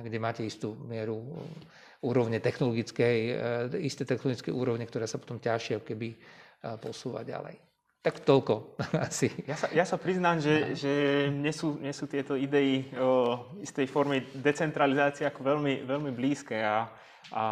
kde 0.05 0.19
máte 0.21 0.45
istú 0.45 0.77
mieru 0.87 1.25
úrovne 1.99 2.39
technologickej, 2.39 3.17
e, 3.29 3.35
isté 3.83 4.07
technologické 4.07 4.55
úrovne, 4.55 4.87
ktoré 4.87 5.11
sa 5.11 5.19
potom 5.19 5.43
ťažšie 5.43 5.83
keby 5.83 6.09
e, 6.15 6.17
posúva 6.79 7.27
ďalej. 7.27 7.59
Tak 7.99 8.23
toľko 8.23 8.79
asi. 9.09 9.35
Ja 9.45 9.59
sa, 9.59 9.67
ja 9.75 9.83
sa 9.83 9.99
priznám, 9.99 10.39
že, 10.39 10.79
že 10.79 10.93
mne, 11.35 11.51
sú, 11.51 11.75
mne 11.75 11.91
sú 11.91 12.07
tieto 12.07 12.39
idei 12.39 12.87
o 12.95 13.43
istej 13.59 13.91
forme 13.91 14.31
decentralizácie 14.31 15.27
ako 15.27 15.43
veľmi, 15.43 15.83
veľmi 15.83 16.11
blízke 16.15 16.63
a, 16.63 16.87
a 17.35 17.45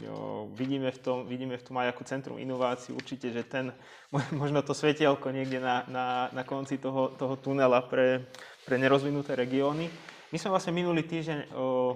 jo, 0.00 0.48
vidíme, 0.56 0.88
v 0.88 0.98
tom, 1.04 1.28
vidíme 1.28 1.60
v 1.60 1.64
tom 1.64 1.76
aj 1.76 1.92
ako 1.92 2.02
centrum 2.08 2.36
inovácií 2.40 2.96
určite, 2.96 3.28
že 3.28 3.44
ten, 3.44 3.76
možno 4.40 4.64
to 4.64 4.72
svetielko 4.72 5.28
niekde 5.28 5.60
na, 5.60 5.84
na, 5.84 6.06
na 6.32 6.42
konci 6.48 6.80
toho, 6.80 7.12
toho 7.12 7.36
tunela 7.36 7.84
pre, 7.84 8.32
pre 8.64 8.80
nerozvinuté 8.80 9.36
regióny. 9.36 9.92
My 10.32 10.36
sme 10.40 10.56
vlastne 10.56 10.72
minulý 10.72 11.04
týždeň 11.04 11.52
o, 11.52 11.92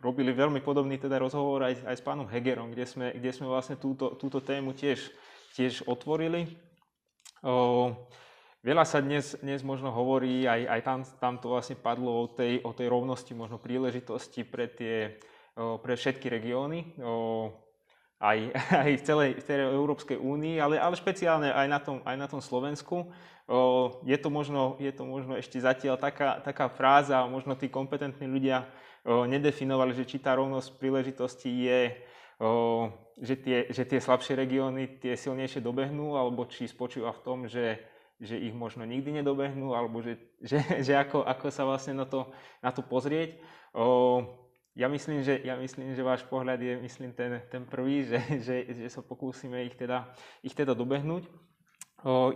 robili 0.00 0.32
veľmi 0.32 0.60
podobný 0.60 1.00
teda 1.00 1.20
rozhovor 1.20 1.64
aj, 1.64 1.84
aj 1.86 1.96
s 1.96 2.04
pánom 2.04 2.28
Hegerom, 2.28 2.72
kde 2.72 2.84
sme, 2.84 3.06
kde 3.16 3.30
sme 3.32 3.46
vlastne 3.48 3.76
túto, 3.80 4.16
túto 4.16 4.42
tému 4.44 4.76
tiež, 4.76 5.12
tiež 5.56 5.86
otvorili. 5.88 6.48
O, 7.44 7.92
veľa 8.60 8.84
sa 8.84 9.00
dnes, 9.00 9.36
dnes 9.40 9.62
možno 9.62 9.92
hovorí, 9.92 10.44
aj, 10.44 10.60
aj 10.68 10.80
tam, 10.82 10.98
tam 11.20 11.34
to 11.40 11.46
vlastne 11.52 11.76
padlo 11.78 12.24
o 12.24 12.24
tej, 12.28 12.60
o 12.64 12.72
tej 12.72 12.88
rovnosti, 12.90 13.32
možno 13.32 13.60
príležitosti 13.60 14.44
pre, 14.44 14.68
tie, 14.68 15.16
o, 15.56 15.80
pre 15.80 15.96
všetky 15.96 16.28
regióny. 16.28 16.96
O, 17.00 17.52
aj, 18.20 18.38
aj 18.84 18.90
v 18.96 19.02
celej, 19.04 19.30
v 19.40 19.42
celej 19.44 19.66
Európskej 19.72 20.18
únii, 20.20 20.56
ale, 20.60 20.80
ale 20.80 20.96
špeciálne 20.96 21.52
aj 21.52 21.66
na 21.68 21.78
tom, 21.80 21.96
aj 22.04 22.16
na 22.16 22.26
tom 22.28 22.40
Slovensku. 22.40 23.12
O, 23.46 23.58
je, 24.02 24.16
to 24.18 24.28
možno, 24.28 24.74
je 24.82 24.90
to 24.90 25.06
možno 25.06 25.38
ešte 25.38 25.62
zatiaľ 25.62 26.00
taká, 26.00 26.42
taká 26.42 26.66
fráza, 26.66 27.22
možno 27.30 27.54
tí 27.54 27.70
kompetentní 27.70 28.26
ľudia 28.26 28.66
nedefinovali, 29.06 29.94
že 29.94 30.08
či 30.08 30.18
tá 30.18 30.34
rovnosť 30.34 30.82
príležitosti 30.82 31.50
je, 31.70 31.80
že, 33.22 33.34
tie, 33.38 33.58
že 33.70 33.82
tie 33.86 34.00
slabšie 34.02 34.34
regióny 34.34 34.98
tie 34.98 35.14
silnejšie 35.14 35.62
dobehnú, 35.62 36.18
alebo 36.18 36.44
či 36.50 36.66
spočíva 36.66 37.14
v 37.14 37.22
tom, 37.22 37.38
že, 37.46 37.78
že 38.18 38.36
ich 38.36 38.52
možno 38.52 38.82
nikdy 38.82 39.22
nedobehnú, 39.22 39.72
alebo 39.72 40.02
že, 40.02 40.18
že, 40.50 40.58
že 40.82 40.92
ako, 40.98 41.22
ako 41.22 41.46
sa 41.48 41.62
vlastne 41.64 41.94
na 41.96 42.06
to, 42.08 42.28
na 42.60 42.74
to 42.74 42.82
pozrieť. 42.82 43.38
Ja 44.76 44.92
myslím, 44.92 45.24
že, 45.24 45.40
ja 45.40 45.56
myslím, 45.56 45.96
že 45.96 46.04
váš 46.04 46.20
pohľad 46.28 46.60
je 46.60 46.76
myslím 46.84 47.16
ten, 47.16 47.40
ten 47.48 47.64
prvý, 47.64 48.04
že, 48.10 48.20
že, 48.42 48.56
že 48.74 48.86
sa 48.92 49.00
pokúsime 49.00 49.64
ich 49.64 49.78
teda, 49.78 50.10
ich 50.44 50.52
teda 50.52 50.76
dobehnúť. 50.76 51.24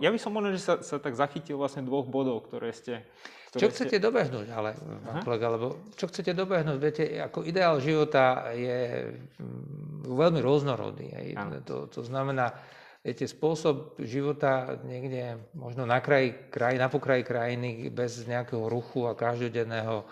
Ja 0.03 0.11
by 0.11 0.19
som 0.19 0.35
možno, 0.35 0.51
že 0.51 0.59
sa, 0.59 0.83
sa 0.83 0.99
tak 0.99 1.15
zachytil 1.15 1.55
vlastne 1.55 1.87
dvoch 1.87 2.03
bodov, 2.03 2.43
ktoré 2.43 2.75
ste... 2.75 3.07
Ktoré 3.51 3.67
čo 3.67 3.67
chcete 3.71 3.99
ste... 3.99 4.03
dobehnúť, 4.03 4.47
ale, 4.51 4.75
pán 4.75 5.23
kolega, 5.23 5.47
lebo 5.47 5.91
čo 5.95 6.11
chcete 6.11 6.35
dobehnúť? 6.35 6.77
Viete, 6.79 7.03
ako 7.23 7.47
ideál 7.47 7.79
života 7.79 8.51
je 8.51 9.11
mm, 9.15 10.11
veľmi 10.11 10.39
rôznorodný. 10.43 11.35
To, 11.63 11.87
to 11.87 12.01
znamená, 12.03 12.51
viete, 12.99 13.23
spôsob 13.27 13.99
života 14.03 14.75
niekde 14.83 15.39
možno 15.55 15.87
na 15.87 16.03
kraji, 16.03 16.51
kraj, 16.51 16.75
na 16.75 16.91
pokraji 16.91 17.23
krajiny 17.23 17.87
bez 17.91 18.27
nejakého 18.27 18.67
ruchu 18.67 19.07
a 19.07 19.15
každodenného 19.15 20.03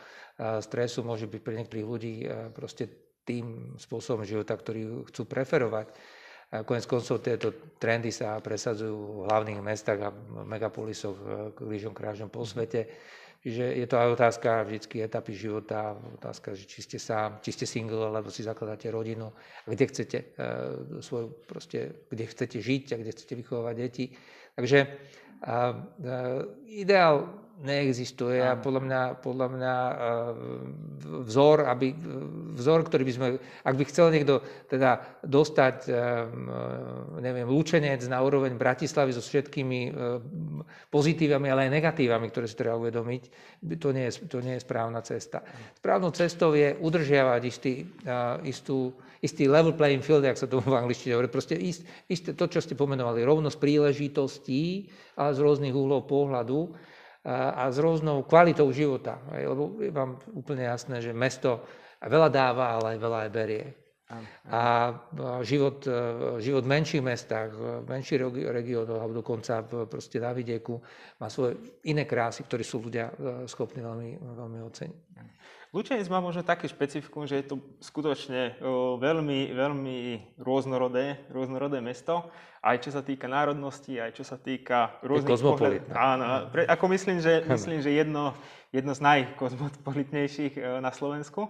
stresu 0.63 1.03
môže 1.03 1.27
byť 1.27 1.41
pre 1.43 1.57
niektorých 1.59 1.87
ľudí 1.87 2.15
proste 2.55 2.87
tým 3.27 3.75
spôsobom 3.75 4.23
života, 4.23 4.55
ktorý 4.55 5.03
chcú 5.11 5.27
preferovať. 5.27 5.91
Konec 6.49 6.89
koncov 6.89 7.21
tieto 7.21 7.53
trendy 7.77 8.09
sa 8.09 8.41
presadzujú 8.41 9.21
v 9.21 9.25
hlavných 9.29 9.61
mestách 9.61 10.01
a 10.01 10.15
megapolisoch 10.49 11.13
e, 11.13 11.25
krížom 11.53 11.93
krážom 11.93 12.25
po 12.25 12.41
svete. 12.41 12.89
Čiže 13.45 13.77
je 13.77 13.85
to 13.85 13.95
aj 14.01 14.09
otázka 14.17 14.65
vždy 14.65 15.05
etapy 15.05 15.37
života, 15.37 15.93
otázka, 15.93 16.57
že 16.57 16.65
či 16.65 16.81
ste 16.81 16.97
sám, 16.97 17.37
či 17.45 17.53
ste 17.53 17.69
single, 17.69 18.09
alebo 18.09 18.33
si 18.33 18.41
zakladáte 18.41 18.89
rodinu, 18.89 19.29
kde 19.69 19.85
chcete, 19.93 20.17
e, 20.17 20.25
svoju, 21.05 21.37
proste, 21.45 22.09
kde 22.09 22.25
chcete 22.25 22.57
žiť 22.57 22.83
a 22.91 22.95
kde 22.97 23.11
chcete 23.13 23.33
vychovávať 23.37 23.75
deti. 23.77 24.05
Takže 24.57 24.79
a, 25.45 25.53
a, 25.53 25.63
ideál 26.65 27.29
neexistuje 27.59 28.39
a 28.39 28.55
podľa 28.55 28.81
mňa, 28.87 29.01
podľa 29.19 29.47
mňa 29.51 29.75
e, 29.75 29.93
vzor, 31.27 31.67
aby, 31.67 31.91
vzor, 32.55 32.87
ktorý 32.87 33.03
by 33.03 33.13
sme, 33.13 33.27
ak 33.67 33.75
by 33.75 33.83
chcel 33.83 34.07
niekto 34.15 34.39
teda 34.71 35.19
dostať, 35.27 35.75
e, 35.87 35.93
neviem, 37.19 37.43
lúčenec 37.43 37.99
na 38.07 38.23
úroveň 38.23 38.55
Bratislavy 38.55 39.11
so 39.11 39.19
všetkými 39.19 39.91
pozitívami, 40.87 41.51
ale 41.51 41.67
aj 41.67 41.75
negatívami, 41.75 42.31
ktoré 42.31 42.47
si 42.47 42.55
treba 42.55 42.79
uvedomiť, 42.79 43.23
to 43.75 43.89
nie 43.91 44.07
je, 44.07 44.13
to 44.31 44.39
nie 44.39 44.55
je 44.55 44.63
správna 44.63 45.03
cesta. 45.03 45.43
Správnou 45.75 46.15
cestou 46.15 46.55
je 46.55 46.79
udržiavať 46.79 47.41
istý, 47.43 47.83
istú, 48.47 48.95
istý 49.19 49.51
level 49.51 49.75
playing 49.75 50.03
field, 50.03 50.23
ak 50.23 50.39
sa 50.39 50.47
to 50.47 50.63
v 50.63 50.79
angličtine 50.79 51.19
hovorí, 51.19 51.27
proste 51.27 51.59
ist, 51.59 51.83
isté 52.07 52.31
to, 52.31 52.47
čo 52.47 52.63
ste 52.63 52.79
pomenovali, 52.79 53.19
rovnosť 53.27 53.59
príležitostí, 53.59 54.87
ale 55.19 55.35
z 55.35 55.39
rôznych 55.43 55.75
uhlov 55.75 56.07
pohľadu 56.07 56.71
a, 57.29 57.53
a 57.53 57.63
s 57.69 57.77
rôznou 57.77 58.25
kvalitou 58.25 58.65
života. 58.74 59.21
Lebo 59.29 59.77
je 59.77 59.93
vám 59.93 60.17
úplne 60.33 60.65
jasné, 60.65 60.98
že 60.98 61.13
mesto 61.13 61.62
veľa 62.01 62.29
dáva, 62.33 62.74
ale 62.74 62.98
aj 62.98 63.00
veľa 63.00 63.19
aj 63.27 63.29
berie. 63.29 63.65
A 64.49 64.89
život, 65.45 65.85
e, 65.85 66.41
život 66.41 66.65
v 66.65 66.73
menších 66.73 67.03
mestách, 67.05 67.53
v 67.53 67.85
menších 67.85 68.17
regiónoch, 68.49 68.97
alebo 68.97 69.21
dokonca 69.21 69.61
v, 69.61 69.85
proste 69.85 70.17
na 70.17 70.33
vidieku 70.33 70.81
má 71.21 71.29
svoje 71.29 71.61
iné 71.85 72.09
krásy, 72.09 72.41
ktoré 72.41 72.65
sú 72.65 72.81
ľudia 72.81 73.13
e, 73.13 73.45
schopní 73.45 73.85
veľmi, 73.85 74.17
veľmi 74.17 74.59
oceniť. 74.65 75.01
Lučenec 75.69 76.09
má 76.09 76.17
možno 76.17 76.41
také 76.41 76.65
špecifikum, 76.65 77.29
že 77.29 77.45
je 77.45 77.53
to 77.53 77.61
skutočne 77.77 78.57
veľmi, 78.97 79.53
veľmi 79.53 79.97
rôznorodé, 80.41 81.29
rôznorodé 81.29 81.77
mesto, 81.77 82.25
aj 82.65 82.81
čo 82.81 82.89
sa 82.89 83.05
týka 83.05 83.29
národnosti, 83.29 84.01
aj 84.01 84.17
čo 84.17 84.25
sa 84.25 84.41
týka 84.41 84.97
rôznych 85.05 85.37
pohľadov. 85.37 85.93
Áno, 85.93 86.49
pre, 86.49 86.65
ako 86.65 86.85
myslím, 86.97 87.21
že, 87.21 87.45
myslím, 87.45 87.85
že 87.85 87.93
jedno, 87.93 88.33
jedno 88.73 88.97
z 88.97 89.01
najkozmopolitnejších 89.05 90.57
e, 90.57 90.81
na 90.81 90.89
Slovensku. 90.89 91.45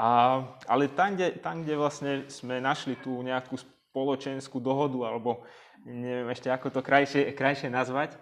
A, 0.00 0.40
ale 0.64 0.88
tam 0.88 1.12
kde, 1.12 1.36
tam, 1.44 1.60
kde 1.60 1.76
vlastne 1.76 2.12
sme 2.32 2.56
našli 2.56 2.96
tú 2.96 3.20
nejakú 3.20 3.60
spoločenskú 3.60 4.56
dohodu, 4.56 5.12
alebo 5.12 5.44
neviem 5.84 6.32
ešte 6.32 6.48
ako 6.48 6.72
to 6.72 6.80
krajšie, 6.80 7.36
krajšie 7.36 7.68
nazvať, 7.68 8.16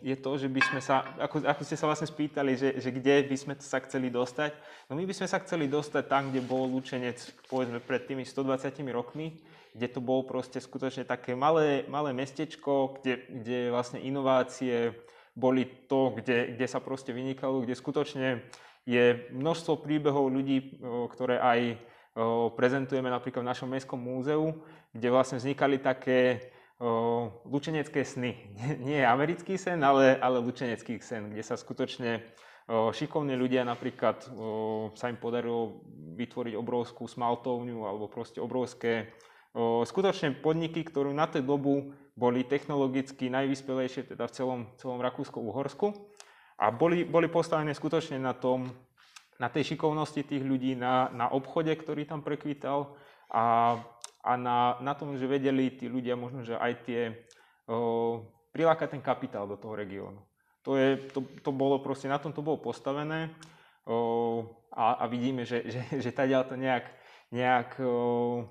je 0.00 0.16
to, 0.16 0.30
že 0.36 0.48
by 0.48 0.60
sme 0.60 0.80
sa, 0.84 1.08
ako, 1.16 1.40
ako 1.44 1.62
ste 1.64 1.76
sa 1.76 1.88
vlastne 1.88 2.08
spýtali, 2.08 2.52
že, 2.52 2.68
že 2.80 2.92
kde 2.92 3.24
by 3.24 3.36
sme 3.36 3.54
sa 3.60 3.80
chceli 3.80 4.12
dostať, 4.12 4.52
no 4.88 4.96
my 4.96 5.08
by 5.08 5.14
sme 5.16 5.28
sa 5.28 5.40
chceli 5.40 5.68
dostať 5.68 6.04
tam, 6.04 6.28
kde 6.28 6.44
bol 6.44 6.68
Lučenec, 6.68 7.16
povedzme, 7.48 7.80
pred 7.80 8.04
tými 8.04 8.28
120 8.28 8.72
rokmi, 8.92 9.40
kde 9.72 9.88
to 9.88 10.04
bolo 10.04 10.28
proste 10.28 10.60
skutočne 10.60 11.08
také 11.08 11.32
malé, 11.32 11.88
malé 11.88 12.12
mestečko, 12.12 13.00
kde, 13.00 13.24
kde 13.28 13.58
vlastne 13.72 14.04
inovácie 14.04 14.92
boli 15.32 15.64
to, 15.88 16.12
kde, 16.12 16.52
kde 16.52 16.66
sa 16.68 16.76
proste 16.84 17.16
vynikalo, 17.16 17.64
kde 17.64 17.72
skutočne 17.72 18.44
je 18.82 19.30
množstvo 19.30 19.82
príbehov 19.82 20.30
ľudí, 20.30 20.82
ktoré 21.10 21.38
aj 21.38 21.60
prezentujeme 22.58 23.08
napríklad 23.08 23.46
v 23.46 23.50
našom 23.54 23.68
mestskom 23.72 23.96
múzeu, 23.96 24.52
kde 24.92 25.08
vlastne 25.08 25.40
vznikali 25.40 25.80
také 25.80 26.50
lučenecké 27.46 28.02
sny. 28.02 28.34
Nie, 28.82 29.06
americký 29.06 29.54
sen, 29.54 29.80
ale, 29.86 30.18
ale 30.18 30.42
lučenecký 30.42 30.98
sen, 30.98 31.30
kde 31.30 31.42
sa 31.46 31.54
skutočne 31.54 32.26
šikovní 32.68 33.38
ľudia 33.38 33.62
napríklad 33.62 34.22
sa 34.98 35.06
im 35.10 35.18
podarilo 35.18 35.82
vytvoriť 36.18 36.54
obrovskú 36.58 37.06
smaltovňu 37.06 37.86
alebo 37.86 38.10
proste 38.10 38.42
obrovské 38.42 39.14
skutočne 39.86 40.42
podniky, 40.42 40.82
ktoré 40.86 41.14
na 41.14 41.30
tú 41.30 41.38
dobu 41.38 41.94
boli 42.12 42.44
technologicky 42.44 43.32
najvyspelejšie 43.32 44.12
teda 44.12 44.28
v 44.28 44.34
celom, 44.36 44.60
celom 44.76 45.00
Rakúsko-Uhorsku 45.00 45.92
a 46.58 46.70
boli, 46.70 47.04
boli 47.04 47.28
postavené 47.28 47.72
skutočne 47.72 48.20
na 48.20 48.36
tom, 48.36 48.68
na 49.40 49.48
tej 49.50 49.74
šikovnosti 49.74 50.22
tých 50.22 50.44
ľudí, 50.44 50.78
na, 50.78 51.10
na 51.10 51.26
obchode, 51.32 51.74
ktorý 51.74 52.06
tam 52.06 52.22
prekvítal 52.22 52.94
a, 53.32 53.74
a 54.22 54.32
na, 54.38 54.78
na 54.78 54.92
tom, 54.94 55.18
že 55.18 55.26
vedeli 55.26 55.74
tí 55.74 55.90
ľudia 55.90 56.14
možno, 56.14 56.46
že 56.46 56.54
aj 56.54 56.72
tie, 56.86 57.00
o, 57.66 58.22
prilákať 58.54 58.94
ten 58.94 59.02
kapitál 59.02 59.50
do 59.50 59.58
toho 59.58 59.74
regiónu. 59.74 60.22
To, 60.62 60.78
je, 60.78 61.10
to, 61.10 61.26
to 61.42 61.50
bolo 61.50 61.82
proste, 61.82 62.06
na 62.06 62.22
tom 62.22 62.30
to 62.30 62.38
bolo 62.38 62.62
postavené 62.62 63.34
o, 63.82 64.46
a, 64.70 65.02
a 65.02 65.04
vidíme, 65.10 65.42
že, 65.42 65.66
že, 65.66 65.80
že 65.98 66.10
tadiaľ 66.14 66.46
to 66.46 66.54
nejak, 66.54 66.86
nejak 67.34 67.82
o, 67.82 68.46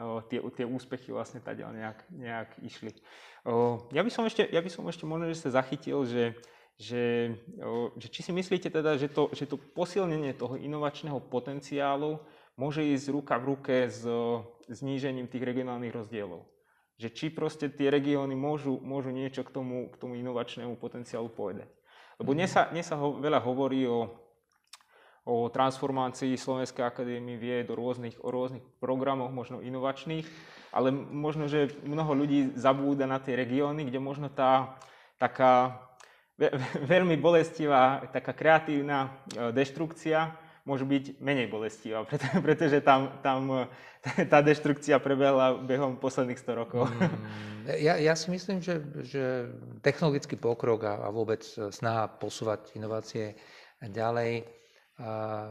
o, 0.00 0.24
tie, 0.32 0.40
tie 0.40 0.64
úspechy 0.64 1.12
vlastne 1.12 1.44
tadiaľ 1.44 1.76
nejak, 1.76 1.98
nejak 2.08 2.50
išli. 2.64 2.96
O, 3.44 3.84
ja 3.92 4.00
by 4.00 4.08
som 4.08 4.24
ešte, 4.24 4.48
ja 4.48 4.64
by 4.64 4.70
som 4.72 4.88
ešte 4.88 5.04
možno, 5.04 5.28
že 5.28 5.44
sa 5.44 5.60
zachytil, 5.60 6.08
že 6.08 6.32
že, 6.74 7.30
že 7.94 8.08
či 8.10 8.20
si 8.26 8.32
myslíte 8.34 8.66
teda, 8.66 8.98
že 8.98 9.06
to, 9.06 9.30
že 9.30 9.46
to 9.46 9.54
posilnenie 9.54 10.34
toho 10.34 10.58
inovačného 10.58 11.22
potenciálu 11.22 12.18
môže 12.58 12.82
ísť 12.82 13.06
ruka 13.14 13.34
v 13.38 13.54
ruke 13.54 13.76
s 13.86 14.02
znížením 14.66 15.30
tých 15.30 15.46
regionálnych 15.46 15.94
rozdielov. 15.94 16.46
Že 16.98 17.08
či 17.10 17.26
proste 17.30 17.66
tie 17.70 17.90
regióny 17.90 18.34
môžu, 18.34 18.78
môžu 18.82 19.10
niečo 19.10 19.42
k 19.46 19.50
tomu, 19.50 19.90
k 19.90 19.98
tomu 19.98 20.18
inovačnému 20.18 20.78
potenciálu 20.78 21.30
povedať. 21.30 21.70
Lebo 22.18 22.34
dnes 22.34 22.54
sa, 22.54 22.70
dnes 22.70 22.86
sa 22.86 22.94
ho, 22.94 23.18
veľa 23.18 23.42
hovorí 23.42 23.82
o, 23.90 24.06
o 25.26 25.50
transformácii 25.50 26.38
Slovenskej 26.38 26.86
akadémie 26.86 27.34
vie 27.34 27.66
do 27.66 27.74
rôznych, 27.74 28.18
o 28.22 28.30
rôznych 28.30 28.62
programoch, 28.78 29.34
možno 29.34 29.58
inovačných, 29.58 30.26
ale 30.70 30.94
možno, 30.94 31.50
že 31.50 31.70
mnoho 31.82 32.14
ľudí 32.14 32.54
zabúda 32.54 33.06
na 33.10 33.18
tie 33.18 33.34
regióny, 33.34 33.90
kde 33.90 33.98
možno 33.98 34.30
tá 34.30 34.78
taká 35.18 35.82
veľmi 36.90 37.14
bolestivá, 37.18 38.02
taká 38.10 38.34
kreatívna 38.34 39.14
e, 39.30 39.54
deštrukcia 39.54 40.34
môže 40.64 40.88
byť 40.88 41.20
menej 41.20 41.46
bolestivá, 41.46 42.02
pretože 42.46 42.80
tam, 42.80 43.20
tam 43.22 43.68
tá 44.32 44.38
deštrukcia 44.44 45.00
prebehla 45.00 45.56
behom 45.60 45.96
posledných 45.96 46.40
100 46.40 46.60
rokov. 46.60 46.88
Mm, 46.90 47.80
ja, 47.80 47.96
ja 47.96 48.14
si 48.16 48.28
myslím, 48.28 48.60
že, 48.60 48.82
že 49.04 49.48
technologický 49.80 50.36
pokrok 50.36 50.84
a, 50.84 50.94
a 51.04 51.08
vôbec 51.08 51.44
snaha 51.72 52.08
posúvať 52.08 52.76
inovácie 52.76 53.38
ďalej 53.80 54.44
a 54.94 55.50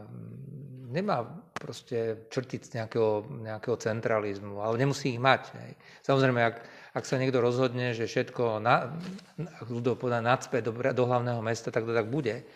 nemá 0.88 1.20
proste 1.52 2.24
črtiť 2.32 2.80
nejakého, 2.80 3.28
nejakého 3.44 3.76
centralizmu, 3.76 4.56
ale 4.64 4.80
nemusí 4.80 5.12
ich 5.12 5.20
mať. 5.20 5.52
Samozrejme, 6.00 6.40
ak, 6.40 6.56
ak 6.94 7.02
sa 7.02 7.18
niekto 7.18 7.42
rozhodne, 7.42 7.90
že 7.90 8.06
všetko 8.06 8.62
na, 8.62 8.94
ľudo 9.66 9.98
podá 9.98 10.22
nadspe 10.22 10.62
do, 10.62 10.70
do 10.70 11.04
hlavného 11.10 11.42
mesta, 11.42 11.74
tak 11.74 11.82
to 11.82 11.92
tak 11.92 12.06
bude. 12.06 12.46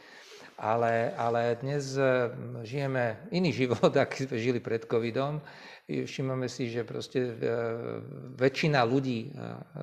Ale, 0.58 1.14
ale 1.14 1.58
dnes 1.62 1.94
e, 1.98 2.30
žijeme 2.62 3.30
iný 3.34 3.50
život, 3.66 3.90
aký 3.90 4.30
sme 4.30 4.38
žili 4.38 4.58
pred 4.62 4.86
covidom. 4.86 5.42
Všímame 5.90 6.46
si, 6.46 6.70
že 6.70 6.86
proste 6.86 7.18
e, 7.18 7.32
väčšina 8.38 8.82
ľudí 8.86 9.26
e, 9.26 9.28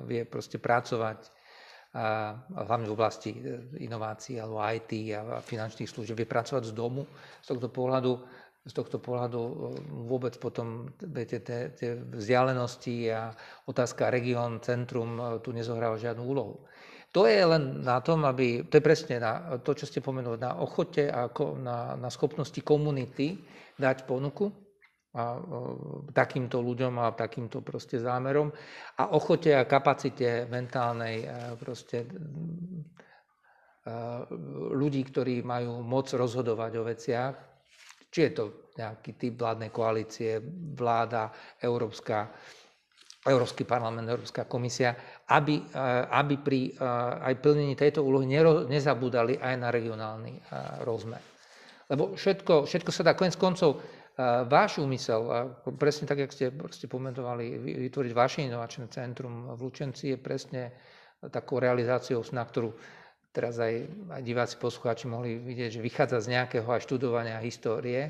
vie 0.08 0.24
proste 0.24 0.56
pracovať 0.56 1.36
hlavne 1.96 2.92
v 2.92 2.92
oblasti 2.92 3.32
inovácií 3.80 4.36
alebo 4.36 4.60
IT 4.60 5.16
a 5.16 5.40
finančných 5.40 5.88
služieb, 5.88 6.12
vie 6.12 6.28
pracovať 6.28 6.68
z 6.68 6.76
domu. 6.76 7.08
Z 7.40 7.56
tohto 7.56 7.72
pohľadu 7.72 8.20
z 8.66 8.72
tohto 8.74 8.98
pohľadu 8.98 9.40
e, 9.40 9.52
vôbec 10.10 10.34
potom 10.42 10.90
viete, 10.98 11.38
tie, 11.38 11.70
tie 11.70 11.94
vzdialenosti 11.94 13.14
a 13.14 13.30
otázka 13.70 14.10
región, 14.10 14.58
centrum 14.58 15.14
e, 15.16 15.22
tu 15.38 15.54
nezohráva 15.54 15.94
žiadnu 15.94 16.22
úlohu. 16.26 16.66
To 17.14 17.24
je 17.30 17.38
len 17.38 17.80
na 17.86 18.02
tom, 18.02 18.26
aby, 18.26 18.66
to 18.66 18.76
je 18.76 18.84
presne 18.84 19.22
na 19.22 19.56
to, 19.62 19.72
čo 19.72 19.86
ste 19.86 20.02
pomenuli, 20.02 20.36
na 20.36 20.58
ochote 20.58 21.06
a 21.08 21.30
na, 21.56 21.94
na 21.96 22.10
schopnosti 22.10 22.58
komunity 22.60 23.38
dať 23.78 24.04
ponuku 24.04 24.50
a, 25.14 25.38
e, 25.38 25.40
takýmto 26.10 26.58
ľuďom 26.58 26.98
a 27.06 27.14
takýmto 27.14 27.62
proste 27.62 28.02
zámerom 28.02 28.50
a 28.98 29.14
ochote 29.14 29.54
a 29.54 29.62
kapacite 29.62 30.50
mentálnej 30.50 31.22
proste 31.56 32.02
ľudí, 34.74 35.06
ktorí 35.06 35.46
majú 35.46 35.78
moc 35.86 36.10
rozhodovať 36.10 36.72
o 36.74 36.82
veciach, 36.82 37.55
či 38.16 38.32
je 38.32 38.32
to 38.32 38.72
nejaký 38.80 39.12
typ 39.20 39.36
vládnej 39.36 39.68
koalície, 39.68 40.40
vláda, 40.72 41.28
Európska, 41.60 42.32
Európsky 43.28 43.68
parlament, 43.68 44.08
Európska 44.08 44.48
komisia, 44.48 44.96
aby, 45.28 45.60
eh, 45.60 46.16
aby 46.16 46.40
pri 46.40 46.72
eh, 46.72 47.28
aj 47.28 47.44
plnení 47.44 47.76
tejto 47.76 48.00
úlohy 48.00 48.24
nezabúdali 48.72 49.36
aj 49.36 49.54
na 49.60 49.68
regionálny 49.68 50.32
eh, 50.32 50.40
rozmer. 50.88 51.20
Lebo 51.92 52.16
všetko, 52.16 52.64
všetko 52.64 52.88
sa 52.90 53.04
dá, 53.04 53.12
konec 53.12 53.36
koncov, 53.38 53.78
váš 54.48 54.80
úmysel, 54.82 55.22
presne 55.76 56.08
tak, 56.08 56.24
jak 56.24 56.32
ste, 56.32 56.48
ste 56.50 56.88
pomentovali, 56.88 57.62
vytvoriť 57.86 58.12
vaše 58.16 58.42
inovačné 58.42 58.88
centrum 58.90 59.54
v 59.54 59.60
Lučenci 59.60 60.10
je 60.10 60.18
presne 60.18 60.62
takou 61.30 61.62
realizáciou, 61.62 62.24
na 62.34 62.42
ktorú 62.42 62.74
teraz 63.36 63.60
aj, 63.60 63.84
diváci, 64.24 64.56
poslucháči 64.56 65.04
mohli 65.12 65.36
vidieť, 65.36 65.76
že 65.76 65.84
vychádza 65.84 66.24
z 66.24 66.32
nejakého 66.40 66.64
aj 66.64 66.88
študovania 66.88 67.36
histórie. 67.44 68.08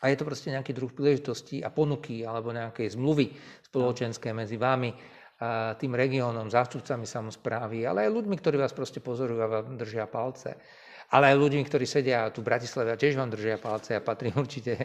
A 0.00 0.08
je 0.08 0.16
to 0.16 0.24
proste 0.24 0.48
nejaký 0.48 0.72
druh 0.72 0.88
príležitosti 0.88 1.60
a 1.60 1.68
ponuky 1.68 2.24
alebo 2.24 2.48
nejakej 2.48 2.96
zmluvy 2.96 3.28
spoločenské 3.68 4.32
medzi 4.32 4.56
vami, 4.56 4.96
a 5.38 5.78
tým 5.78 5.94
regiónom, 5.94 6.50
zástupcami 6.50 7.06
samozprávy, 7.06 7.86
ale 7.86 8.08
aj 8.08 8.10
ľuďmi, 8.10 8.34
ktorí 8.42 8.58
vás 8.58 8.74
proste 8.74 8.98
pozorujú 8.98 9.38
a 9.38 9.62
vám 9.62 9.78
držia 9.78 10.10
palce. 10.10 10.58
Ale 11.14 11.30
aj 11.30 11.40
ľuďmi, 11.40 11.62
ktorí 11.62 11.86
sedia 11.86 12.26
tu 12.34 12.42
v 12.42 12.50
Bratislave 12.50 12.92
a 12.92 13.00
tiež 13.00 13.14
vám 13.14 13.30
držia 13.30 13.56
palce 13.62 13.94
a 13.96 14.02
patrím 14.02 14.34
určite 14.44 14.82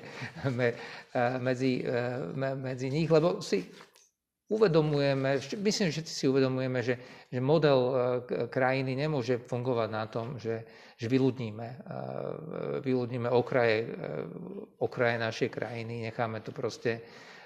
medzi, 1.42 1.82
medzi 2.38 2.88
nich, 2.94 3.10
lebo 3.10 3.42
si 3.42 3.66
uvedomujeme, 4.54 5.42
myslím, 5.42 5.90
že 5.90 6.00
všetci 6.00 6.14
si 6.14 6.26
uvedomujeme, 6.30 6.80
že, 6.86 6.96
že 7.34 7.40
model 7.42 7.80
e, 7.82 7.94
krajiny 8.54 8.94
nemôže 8.94 9.42
fungovať 9.42 9.90
na 9.90 10.06
tom, 10.06 10.38
že, 10.38 10.62
že 10.94 11.10
vyľudníme, 11.10 11.68
e, 11.68 11.78
vyľudníme 12.86 13.30
okraje, 13.34 13.78
e, 13.82 13.88
okraje 14.78 15.16
našej 15.18 15.50
krajiny, 15.50 16.06
necháme 16.06 16.46
to 16.46 16.54
proste 16.54 17.02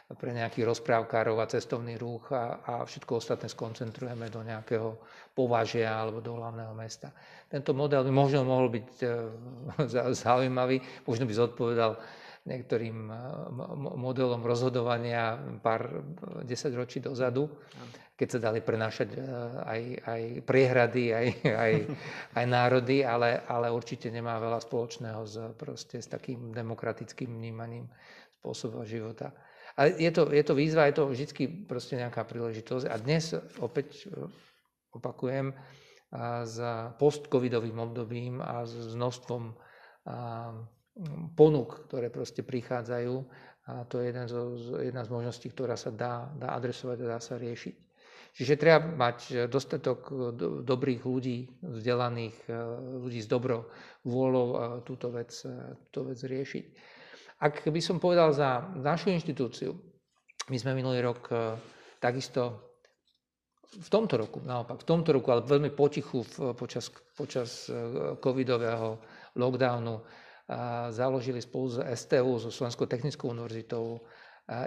pre 0.08 0.32
nejakých 0.32 0.72
rozprávkárov 0.72 1.36
a 1.43 1.52
cestovný 1.52 2.00
ruch 2.00 2.32
a, 2.32 2.63
a 2.63 2.74
všetko 2.88 3.20
ostatné 3.20 3.52
skoncentrujeme 3.52 4.32
do 4.32 4.39
nejakého 4.39 4.96
považia 5.36 6.00
alebo 6.00 6.24
do 6.24 6.39
hlavného 6.39 6.72
mesta. 6.76 7.12
Tento 7.52 7.76
model 7.76 8.08
by 8.08 8.12
možno 8.12 8.48
mohol 8.48 8.72
byť 8.72 8.88
zaujímavý, 10.24 10.80
možno 11.04 11.28
by 11.28 11.34
zodpovedal 11.36 11.91
niektorým 12.48 12.98
eh, 13.12 13.20
modelom 14.00 14.42
rozhodovania 14.42 15.36
pár 15.60 16.08
desať 16.48 16.72
ročí 16.74 16.98
dozadu, 17.04 17.52
keď 18.18 18.28
sa 18.32 18.40
dali 18.40 18.64
prenášať 18.64 19.10
eh, 19.14 19.22
aj, 19.68 19.82
aj 20.08 20.22
priehrady, 20.48 21.04
aj, 21.12 21.28
aj, 21.44 21.74
aj 22.40 22.46
národy, 22.48 23.04
ale, 23.04 23.44
ale 23.46 23.68
určite 23.70 24.08
nemá 24.08 24.40
veľa 24.40 24.64
spoločného 24.64 25.22
s, 25.28 25.36
proste, 25.60 26.00
s 26.00 26.08
takým 26.08 26.56
demokratickým 26.56 27.28
vnímaním 27.28 27.92
spôsobu 28.40 28.88
života. 28.88 29.36
Ale 29.78 29.94
je 30.00 30.10
to, 30.10 30.34
je 30.34 30.42
to 30.42 30.54
výzva, 30.58 30.90
je 30.90 30.96
to 30.98 31.06
vždy 31.06 31.70
proste 31.70 32.02
nejaká 32.02 32.26
príležitosť. 32.26 32.86
A 32.90 32.96
dnes 32.98 33.36
opäť 33.60 34.08
eh, 34.08 34.26
opakujem, 34.96 35.52
za 36.48 36.96
post-covidovým 36.96 37.84
obdobím 37.84 38.40
a 38.40 38.64
s 38.64 38.96
množstvom 38.96 39.52
ponúk, 41.38 41.86
ktoré 41.90 42.10
proste 42.10 42.42
prichádzajú 42.42 43.16
a 43.68 43.84
to 43.86 44.00
je 44.00 44.06
jeden 44.10 44.26
zo, 44.26 44.56
jedna 44.80 45.04
z 45.04 45.12
možností, 45.12 45.48
ktorá 45.52 45.76
sa 45.76 45.92
dá, 45.92 46.32
dá 46.40 46.56
adresovať 46.56 46.98
a 47.04 47.12
dá 47.18 47.20
sa 47.20 47.36
riešiť. 47.36 47.76
Čiže 48.38 48.60
treba 48.60 48.86
mať 48.86 49.50
dostatok 49.50 50.00
do, 50.38 50.48
dobrých 50.62 51.02
ľudí, 51.04 51.50
vzdelaných 51.62 52.38
e, 52.46 52.54
ľudí 53.02 53.20
s 53.20 53.30
dobrou 53.30 53.66
vôľou 54.06 54.48
a 54.56 54.64
túto 54.86 55.10
vec, 55.10 55.34
túto 55.90 56.14
vec 56.14 56.20
riešiť. 56.22 56.66
Ak 57.42 57.66
by 57.66 57.82
som 57.82 58.02
povedal 58.02 58.34
za 58.34 58.66
našu 58.78 59.14
inštitúciu, 59.14 59.74
my 60.48 60.58
sme 60.58 60.74
minulý 60.74 61.06
rok 61.06 61.30
takisto 62.02 62.72
v 63.68 63.90
tomto 63.92 64.16
roku, 64.16 64.40
naopak, 64.42 64.82
v 64.82 64.88
tomto 64.88 65.12
roku, 65.12 65.28
ale 65.30 65.44
veľmi 65.46 65.76
potichu 65.76 66.24
počas, 66.56 66.90
počas 67.14 67.68
covidového 68.24 68.98
lockdownu 69.38 70.02
založili 70.96 71.44
spolu 71.44 71.68
s 71.68 71.78
STU, 72.08 72.40
so 72.40 72.48
Slovenskou 72.48 72.88
technickou 72.88 73.32
univerzitou, 73.32 74.00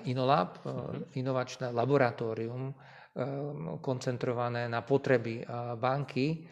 Inolab, 0.05 0.61
mhm. 0.61 1.17
inovačné 1.17 1.73
laboratórium, 1.73 2.77
koncentrované 3.81 4.69
na 4.69 4.85
potreby 4.85 5.41
banky, 5.81 6.45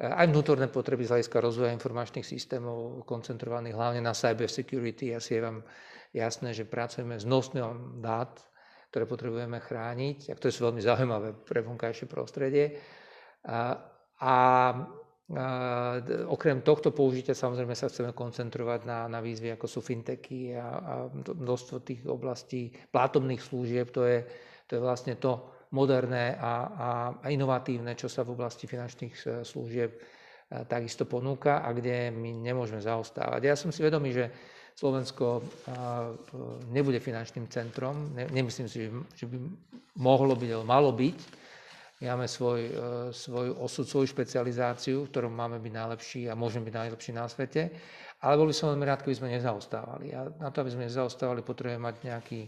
aj 0.00 0.32
vnútorné 0.32 0.72
potreby 0.72 1.04
z 1.04 1.12
hľadiska 1.12 1.38
rozvoja 1.44 1.76
informačných 1.76 2.24
systémov, 2.24 3.04
koncentrovaných 3.04 3.76
hlavne 3.76 4.00
na 4.00 4.16
cyber 4.16 4.48
security. 4.48 5.12
Asi 5.12 5.36
je 5.36 5.44
vám 5.44 5.60
jasné, 6.16 6.56
že 6.56 6.64
pracujeme 6.64 7.20
s 7.20 7.28
nosňom 7.28 8.00
dát, 8.00 8.32
ktoré 8.88 9.04
potrebujeme 9.04 9.60
chrániť, 9.60 10.32
a 10.32 10.36
ktoré 10.40 10.50
sú 10.50 10.60
veľmi 10.64 10.80
zaujímavé 10.80 11.36
pre 11.44 11.60
vonkajšie 11.60 12.08
prostredie. 12.08 12.80
A, 13.44 13.76
a 14.24 14.34
Okrem 16.26 16.58
tohto 16.66 16.90
použitia 16.90 17.38
samozrejme 17.38 17.78
sa 17.78 17.86
chceme 17.86 18.10
koncentrovať 18.10 18.82
na, 18.82 19.06
na 19.06 19.22
výzvy 19.22 19.54
ako 19.54 19.66
sú 19.70 19.78
fintechy 19.78 20.58
a, 20.58 20.66
a 20.66 20.92
množstvo 21.14 21.86
tých 21.86 22.02
oblastí 22.10 22.74
plátomných 22.90 23.38
služieb. 23.38 23.94
To 23.94 24.02
je, 24.10 24.26
to 24.66 24.74
je 24.74 24.80
vlastne 24.82 25.14
to 25.22 25.38
moderné 25.70 26.34
a, 26.34 26.54
a, 26.66 26.90
a 27.22 27.26
inovatívne, 27.30 27.94
čo 27.94 28.10
sa 28.10 28.26
v 28.26 28.34
oblasti 28.34 28.66
finančných 28.66 29.14
e, 29.14 29.26
služieb 29.46 29.90
e, 29.94 29.98
takisto 30.66 31.06
ponúka 31.06 31.62
a 31.62 31.70
kde 31.70 32.10
my 32.10 32.34
nemôžeme 32.34 32.82
zaostávať. 32.82 33.40
Ja 33.46 33.54
som 33.54 33.70
si 33.70 33.86
vedomý, 33.86 34.10
že 34.10 34.34
Slovensko 34.74 35.38
e, 35.38 35.42
nebude 36.74 36.98
finančným 36.98 37.46
centrom. 37.46 38.10
Nemyslím 38.34 38.66
si, 38.66 38.90
že 39.14 39.30
by 39.30 39.38
mohlo 40.02 40.34
byť, 40.34 40.50
ale 40.58 40.64
malo 40.66 40.90
byť 40.90 41.39
máme 42.08 42.24
svoj, 42.24 42.60
e, 42.64 42.72
svoj 43.12 43.52
osud, 43.60 43.84
svoju 43.84 44.08
špecializáciu, 44.08 45.04
v 45.04 45.10
ktorom 45.12 45.32
máme 45.36 45.60
byť 45.60 45.72
najlepší 45.72 46.22
a 46.32 46.38
môžeme 46.38 46.64
byť 46.72 46.74
najlepší 46.80 47.12
na 47.12 47.28
svete. 47.28 47.68
Ale 48.24 48.40
boli 48.40 48.56
som 48.56 48.72
veľmi 48.72 48.84
rád, 48.88 49.04
keby 49.04 49.16
sme 49.16 49.28
nezaostávali. 49.36 50.12
A 50.16 50.28
na 50.40 50.48
to, 50.48 50.64
aby 50.64 50.72
sme 50.72 50.88
nezaostávali, 50.88 51.44
potrebujeme 51.44 51.80
mať 51.80 51.96
nejaký 52.04 52.40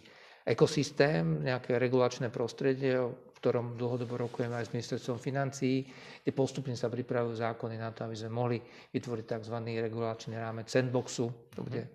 ekosystém, 0.48 1.44
nejaké 1.44 1.76
regulačné 1.76 2.28
prostredie, 2.28 2.98
o 2.98 3.32
ktorom 3.42 3.74
dlhodobo 3.74 4.14
rokujeme 4.14 4.54
aj 4.54 4.70
s 4.70 4.74
ministerstvom 4.74 5.18
financií, 5.18 5.82
kde 6.22 6.32
postupne 6.32 6.78
sa 6.78 6.86
pripravujú 6.86 7.42
zákony 7.42 7.74
na 7.74 7.90
to, 7.90 8.06
aby 8.06 8.14
sme 8.14 8.30
mohli 8.30 8.58
vytvoriť 8.94 9.24
tzv. 9.26 9.56
regulačný 9.58 10.38
rámec 10.38 10.70
sandboxu, 10.70 11.50
to 11.50 11.66
bude 11.66 11.82
e, 11.82 11.90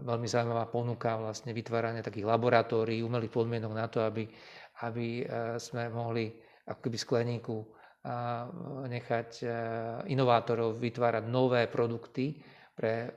veľmi 0.00 0.24
zaujímavá 0.24 0.64
ponuka 0.72 1.20
vlastne 1.20 1.52
vytvárania 1.52 2.00
takých 2.00 2.24
laboratórií, 2.24 3.04
umelých 3.04 3.32
podmienok 3.32 3.72
na 3.76 3.86
to, 3.92 4.00
aby, 4.00 4.24
aby 4.88 5.06
e, 5.20 5.60
sme 5.60 5.92
mohli 5.92 6.45
ako 6.66 6.80
keby 6.82 6.98
skleníku 6.98 7.56
a 8.06 8.46
nechať 8.86 9.30
e, 9.42 9.46
inovátorov 10.14 10.78
vytvárať 10.78 11.26
nové 11.26 11.66
produkty 11.66 12.38
pre 12.70 12.94
e, 13.02 13.08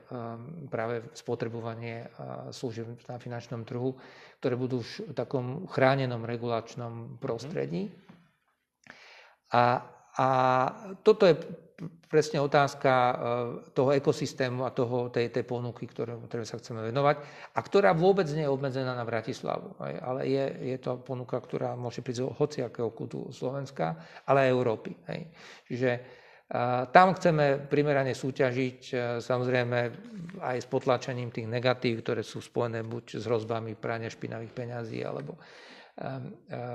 práve 0.66 1.14
spotrebovanie 1.14 2.10
služieb 2.50 2.98
na 3.06 3.22
finančnom 3.22 3.62
trhu, 3.62 3.94
ktoré 4.42 4.58
budú 4.58 4.82
už 4.82 5.10
v 5.10 5.14
takom 5.14 5.70
chránenom 5.70 6.26
regulačnom 6.26 7.22
prostredí. 7.22 7.86
A, 9.54 9.82
a 10.18 10.28
toto 11.06 11.26
je 11.26 11.38
presne 12.10 12.42
otázka 12.42 12.92
e, 12.92 13.14
toho 13.72 13.90
ekosystému 13.96 14.66
a 14.66 14.74
toho, 14.74 15.08
tej, 15.08 15.32
tej 15.32 15.44
ponuky, 15.46 15.88
ktoré, 15.88 16.18
sa 16.44 16.60
chceme 16.60 16.84
venovať 16.90 17.16
a 17.56 17.60
ktorá 17.60 17.96
vôbec 17.96 18.28
nie 18.32 18.44
je 18.44 18.52
obmedzená 18.52 18.92
na 18.92 19.06
Bratislavu. 19.06 19.78
Ale 19.80 20.28
je, 20.28 20.74
je 20.74 20.78
to 20.82 21.00
ponuka, 21.00 21.40
ktorá 21.40 21.78
môže 21.78 22.04
prísť 22.04 22.26
z 22.26 22.36
hociakého 22.36 22.90
kutu 22.92 23.30
Slovenska, 23.32 23.96
ale 24.28 24.48
aj 24.48 24.52
Európy. 24.52 24.92
Hej. 25.08 25.20
Čiže 25.68 25.90
a 26.50 26.82
e, 26.82 26.90
tam 26.90 27.14
chceme 27.14 27.70
primerane 27.70 28.12
súťažiť, 28.12 28.78
e, 28.90 28.94
samozrejme 29.22 29.78
aj 30.42 30.56
s 30.60 30.66
potlačením 30.66 31.30
tých 31.30 31.46
negatív, 31.46 32.02
ktoré 32.02 32.26
sú 32.26 32.42
spojené 32.42 32.82
buď 32.82 33.22
s 33.22 33.24
hrozbami 33.24 33.78
prania 33.78 34.10
špinavých 34.10 34.52
peňazí 34.52 35.00
alebo 35.00 35.38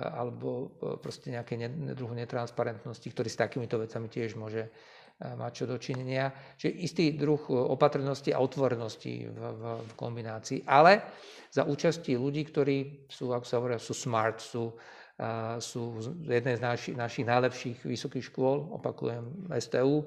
alebo 0.05 0.69
proste 1.01 1.33
nejaké 1.33 1.57
druhu 1.97 2.13
netransparentnosti, 2.13 3.09
ktorý 3.09 3.29
s 3.29 3.41
takýmito 3.41 3.81
vecami 3.81 4.05
tiež 4.05 4.37
môže 4.37 4.69
mať 5.15 5.51
čo 5.51 5.65
dočinenia. 5.65 6.27
Čiže 6.59 6.71
istý 6.83 7.05
druh 7.15 7.39
opatrnosti 7.51 8.35
a 8.35 8.43
otvorenosti 8.43 9.31
v, 9.31 9.37
v, 9.39 9.63
v 9.87 9.91
kombinácii, 9.95 10.67
ale 10.67 11.07
za 11.47 11.63
účasti 11.63 12.19
ľudí, 12.19 12.43
ktorí 12.43 13.07
sú, 13.07 13.31
ako 13.31 13.45
sa 13.47 13.55
hovorí, 13.63 13.79
sú 13.79 13.95
smart, 13.95 14.43
sú, 14.43 14.75
uh, 14.75 15.55
sú 15.55 16.03
z 16.03 16.07
jednej 16.27 16.59
z 16.59 16.61
naši, 16.61 16.91
našich 16.99 17.23
najlepších 17.23 17.79
vysokých 17.87 18.27
škôl, 18.27 18.75
opakujem 18.75 19.47
STU. 19.55 20.03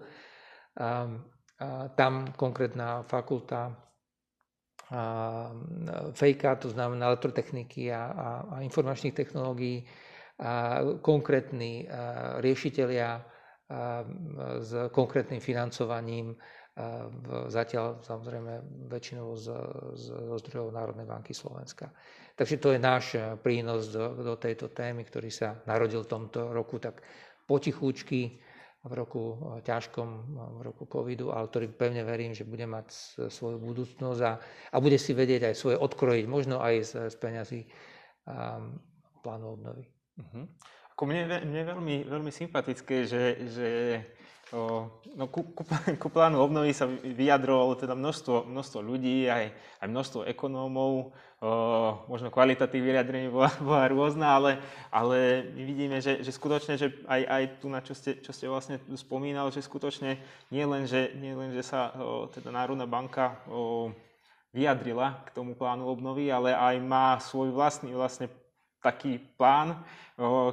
Um, 0.76 1.24
a 1.58 1.90
tam 1.98 2.30
konkrétna 2.38 3.02
fakulta 3.02 3.74
fejka, 6.14 6.56
to 6.56 6.70
znamená 6.70 7.12
elektrotechniky 7.12 7.92
a, 7.92 8.02
a, 8.08 8.28
a 8.46 8.56
informačných 8.64 9.12
technológií, 9.12 9.84
a 10.38 10.80
konkrétni 11.02 11.82
riešitelia 12.38 13.20
s 14.58 14.70
konkrétnym 14.90 15.44
financovaním, 15.44 16.32
zatiaľ 17.52 18.00
samozrejme 18.00 18.86
väčšinou 18.88 19.34
z, 19.36 19.46
z, 19.98 20.04
zdrojov 20.40 20.72
Národnej 20.72 21.04
banky 21.04 21.36
Slovenska. 21.36 21.92
Takže 22.38 22.56
to 22.62 22.72
je 22.72 22.80
náš 22.80 23.18
prínos 23.42 23.90
do, 23.92 24.14
do 24.22 24.34
tejto 24.38 24.70
témy, 24.70 25.04
ktorý 25.04 25.28
sa 25.28 25.58
narodil 25.66 26.06
v 26.06 26.12
tomto 26.16 26.54
roku 26.54 26.80
tak 26.80 27.02
potichúčky 27.44 28.40
v 28.78 28.92
roku 28.94 29.22
ťažkom, 29.66 30.08
v 30.58 30.60
roku 30.62 30.86
covidu, 30.86 31.34
ale 31.34 31.50
ktorý 31.50 31.66
pevne 31.74 32.06
verím, 32.06 32.30
že 32.30 32.46
bude 32.46 32.62
mať 32.62 32.94
svoju 33.26 33.58
budúcnosť 33.58 34.20
a, 34.22 34.32
a 34.70 34.76
bude 34.78 34.96
si 34.96 35.12
vedieť 35.12 35.50
aj 35.50 35.54
svoje 35.58 35.76
odkrojiť, 35.82 36.24
možno 36.30 36.62
aj 36.62 36.74
z, 36.86 36.92
z 37.10 37.16
peňazí 37.18 37.60
um, 37.66 38.78
plánu 39.20 39.58
obnovy. 39.58 39.84
Uh-huh. 40.22 40.46
Ako 40.98 41.06
mne, 41.06 41.30
mne 41.46 41.62
veľmi, 41.62 41.96
veľmi 42.10 42.32
sympatické, 42.34 43.06
že, 43.06 43.46
že 43.54 43.68
o, 44.50 44.90
no, 45.14 45.30
ku, 45.30 45.46
ku, 45.54 45.62
ku 46.02 46.08
plánu 46.10 46.42
obnovy 46.42 46.74
sa 46.74 46.90
vyjadrovalo 46.90 47.78
teda 47.78 47.94
množstvo, 47.94 48.50
množstvo 48.50 48.82
ľudí, 48.82 49.30
aj, 49.30 49.46
aj 49.78 49.86
množstvo 49.94 50.26
ekonómov, 50.26 51.14
o, 51.38 51.50
možno 52.10 52.34
kvalitatív 52.34 52.82
vyjadrení 52.82 53.30
bola, 53.30 53.46
bola 53.62 53.86
rôzna, 53.86 54.42
ale, 54.42 54.58
ale 54.90 55.46
my 55.54 55.62
vidíme, 55.62 56.02
že, 56.02 56.18
že 56.18 56.34
skutočne, 56.34 56.74
že 56.74 56.90
aj, 57.06 57.22
aj 57.30 57.42
tu, 57.62 57.70
na 57.70 57.78
čo 57.78 57.94
ste, 57.94 58.18
čo 58.18 58.34
ste 58.34 58.50
vlastne 58.50 58.82
spomínal, 58.98 59.54
že 59.54 59.62
skutočne 59.62 60.18
nie 60.50 60.66
len, 60.66 60.90
že, 60.90 61.14
nie 61.14 61.30
len, 61.30 61.54
že 61.54 61.62
sa 61.62 61.94
o, 61.94 62.26
teda 62.26 62.50
Národná 62.50 62.90
banka 62.90 63.38
o, 63.46 63.94
vyjadrila 64.50 65.22
k 65.30 65.30
tomu 65.30 65.54
plánu 65.54 65.86
obnovy, 65.86 66.26
ale 66.26 66.58
aj 66.58 66.74
má 66.82 67.14
svoj 67.22 67.54
vlastný 67.54 67.94
vlastne 67.94 68.26
taký 68.78 69.18
plán, 69.36 69.82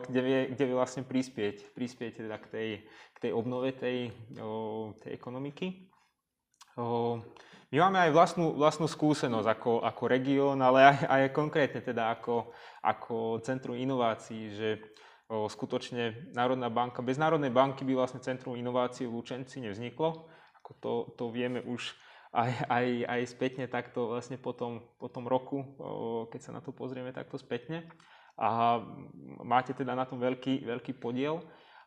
kde 0.10 0.20
vie, 0.22 0.40
kde 0.54 0.64
vie 0.66 0.76
vlastne 0.76 1.06
prispieť, 1.06 1.74
prispieť 1.78 2.26
teda 2.26 2.38
k 2.42 2.46
tej, 2.50 2.70
k 2.86 3.18
tej 3.22 3.32
obnove 3.34 3.74
tej, 3.74 4.10
tej 5.02 5.12
ekonomiky. 5.14 5.90
My 7.74 7.78
máme 7.82 7.98
aj 8.08 8.12
vlastnú, 8.14 8.56
vlastnú 8.56 8.88
skúsenosť 8.88 9.48
ako, 9.48 9.72
ako 9.84 10.04
región, 10.06 10.58
ale 10.62 10.86
aj, 10.86 10.98
aj 11.06 11.22
konkrétne 11.34 11.82
teda 11.82 12.14
ako, 12.14 12.54
ako 12.86 13.42
Centrum 13.42 13.76
inovácií, 13.76 14.54
že 14.54 14.70
skutočne 15.26 16.34
Národná 16.38 16.70
banka, 16.70 17.02
bez 17.02 17.18
Národnej 17.18 17.50
banky 17.50 17.82
by 17.82 17.98
vlastne 17.98 18.22
Centrum 18.22 18.54
inovácií 18.54 19.10
v 19.10 19.18
Lučenci 19.18 19.58
nevzniklo. 19.58 20.30
Ako 20.62 20.72
to, 20.78 20.94
to 21.18 21.24
vieme 21.34 21.66
už 21.66 21.98
aj, 22.36 22.52
aj, 22.70 22.86
aj 23.10 23.22
spätne 23.34 23.66
takto 23.66 24.14
vlastne 24.14 24.38
po 24.38 24.54
tom, 24.54 24.86
po 25.02 25.10
tom 25.10 25.26
roku, 25.26 25.66
keď 26.30 26.40
sa 26.44 26.52
na 26.54 26.62
to 26.62 26.70
pozrieme 26.70 27.10
takto 27.16 27.42
spätne. 27.42 27.90
A 28.36 28.84
máte 29.44 29.72
teda 29.72 29.96
na 29.96 30.04
tom 30.04 30.20
veľký, 30.20 30.68
veľký 30.68 31.00
podiel. 31.00 31.40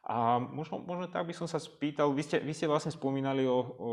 A 0.09 0.41
možno, 0.41 0.81
možno 0.81 1.05
tak 1.13 1.29
by 1.29 1.37
som 1.37 1.45
sa 1.45 1.61
spýtal, 1.61 2.17
vy 2.17 2.25
ste, 2.25 2.41
vy 2.41 2.57
ste 2.57 2.65
vlastne 2.65 2.89
spomínali 2.89 3.45
o, 3.45 3.59
o 3.61 3.93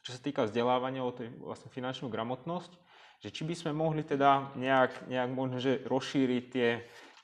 čo 0.00 0.16
sa 0.16 0.20
týka 0.20 0.48
vzdelávania, 0.48 1.04
o 1.04 1.12
tej 1.12 1.28
vlastne 1.36 1.68
finančnú 1.68 2.08
gramotnosť, 2.08 2.72
že 3.20 3.28
či 3.28 3.44
by 3.44 3.54
sme 3.54 3.72
mohli 3.76 4.02
teda 4.02 4.56
nejak, 4.56 5.12
nejak 5.12 5.30
možno, 5.30 5.60
že 5.60 5.84
rozšíriť 5.84 6.44
tie, 6.48 6.68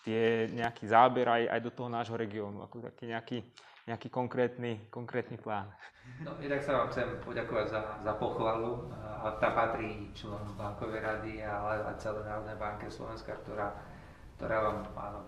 tie 0.04 0.20
nejaký 0.52 0.84
záber 0.86 1.24
aj, 1.24 1.42
aj 1.56 1.60
do 1.64 1.70
toho 1.72 1.88
nášho 1.88 2.20
regiónu, 2.20 2.62
ako 2.62 2.84
taký 2.92 3.08
nejaký, 3.08 3.38
nejaký 3.88 4.08
konkrétny, 4.12 4.92
konkrétny 4.92 5.40
plán. 5.40 5.72
No, 6.20 6.36
jednak 6.40 6.62
sa 6.62 6.84
vám 6.84 6.88
chcem 6.92 7.08
poďakovať 7.24 7.66
za, 7.68 7.80
za 8.04 8.12
pochvalu. 8.16 8.92
A 9.18 9.34
tá 9.42 9.50
patrí 9.50 10.14
členom 10.14 10.54
bankovej 10.54 11.02
rady, 11.02 11.42
ale 11.42 11.82
aj 11.82 11.98
celé 11.98 12.22
Národnej 12.22 12.56
banke 12.56 12.86
Slovenska, 12.86 13.34
ktorá, 13.42 13.74
ktorá 14.38 14.56
vám, 14.62 14.78
áno, 14.94 15.20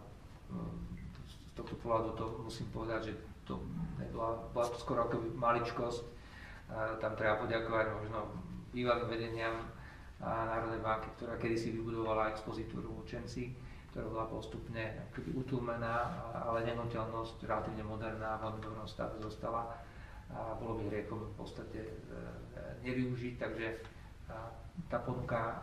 z 1.26 1.34
tohto 1.58 1.74
pohľadu 1.82 2.14
to 2.14 2.24
musím 2.46 2.70
povedať, 2.70 3.10
že 3.10 3.14
to 3.42 3.58
nebola, 3.98 4.38
bola 4.54 4.66
to 4.70 4.78
skoro 4.78 5.10
ako 5.10 5.18
maličkosť, 5.34 6.02
tam 7.02 7.18
treba 7.18 7.42
poďakovať 7.42 7.86
možno 7.90 8.30
bývalým 8.70 9.10
vedeniam 9.10 9.66
Národnej 10.22 10.78
banky, 10.78 11.10
ktorá 11.18 11.34
kedysi 11.40 11.74
vybudovala 11.74 12.30
expozitúru 12.30 13.02
Učenci, 13.02 13.50
ktorá 13.90 14.06
bola 14.06 14.26
postupne 14.30 15.02
akoby 15.10 15.34
utlmená, 15.34 16.22
ale 16.46 16.62
nehnuteľnosť 16.70 17.42
relatívne 17.42 17.82
moderná, 17.82 18.38
v 18.38 18.46
veľmi 18.46 18.60
dobrom 18.62 18.86
stave 18.86 19.18
zostala 19.18 19.74
a 20.30 20.54
bolo 20.62 20.78
by 20.78 20.86
hriekom 20.86 21.18
v 21.26 21.34
podstate 21.34 21.80
e, 21.82 21.92
nevyužiť, 22.86 23.34
takže 23.34 23.66
tá 24.86 25.02
ponuka 25.02 25.58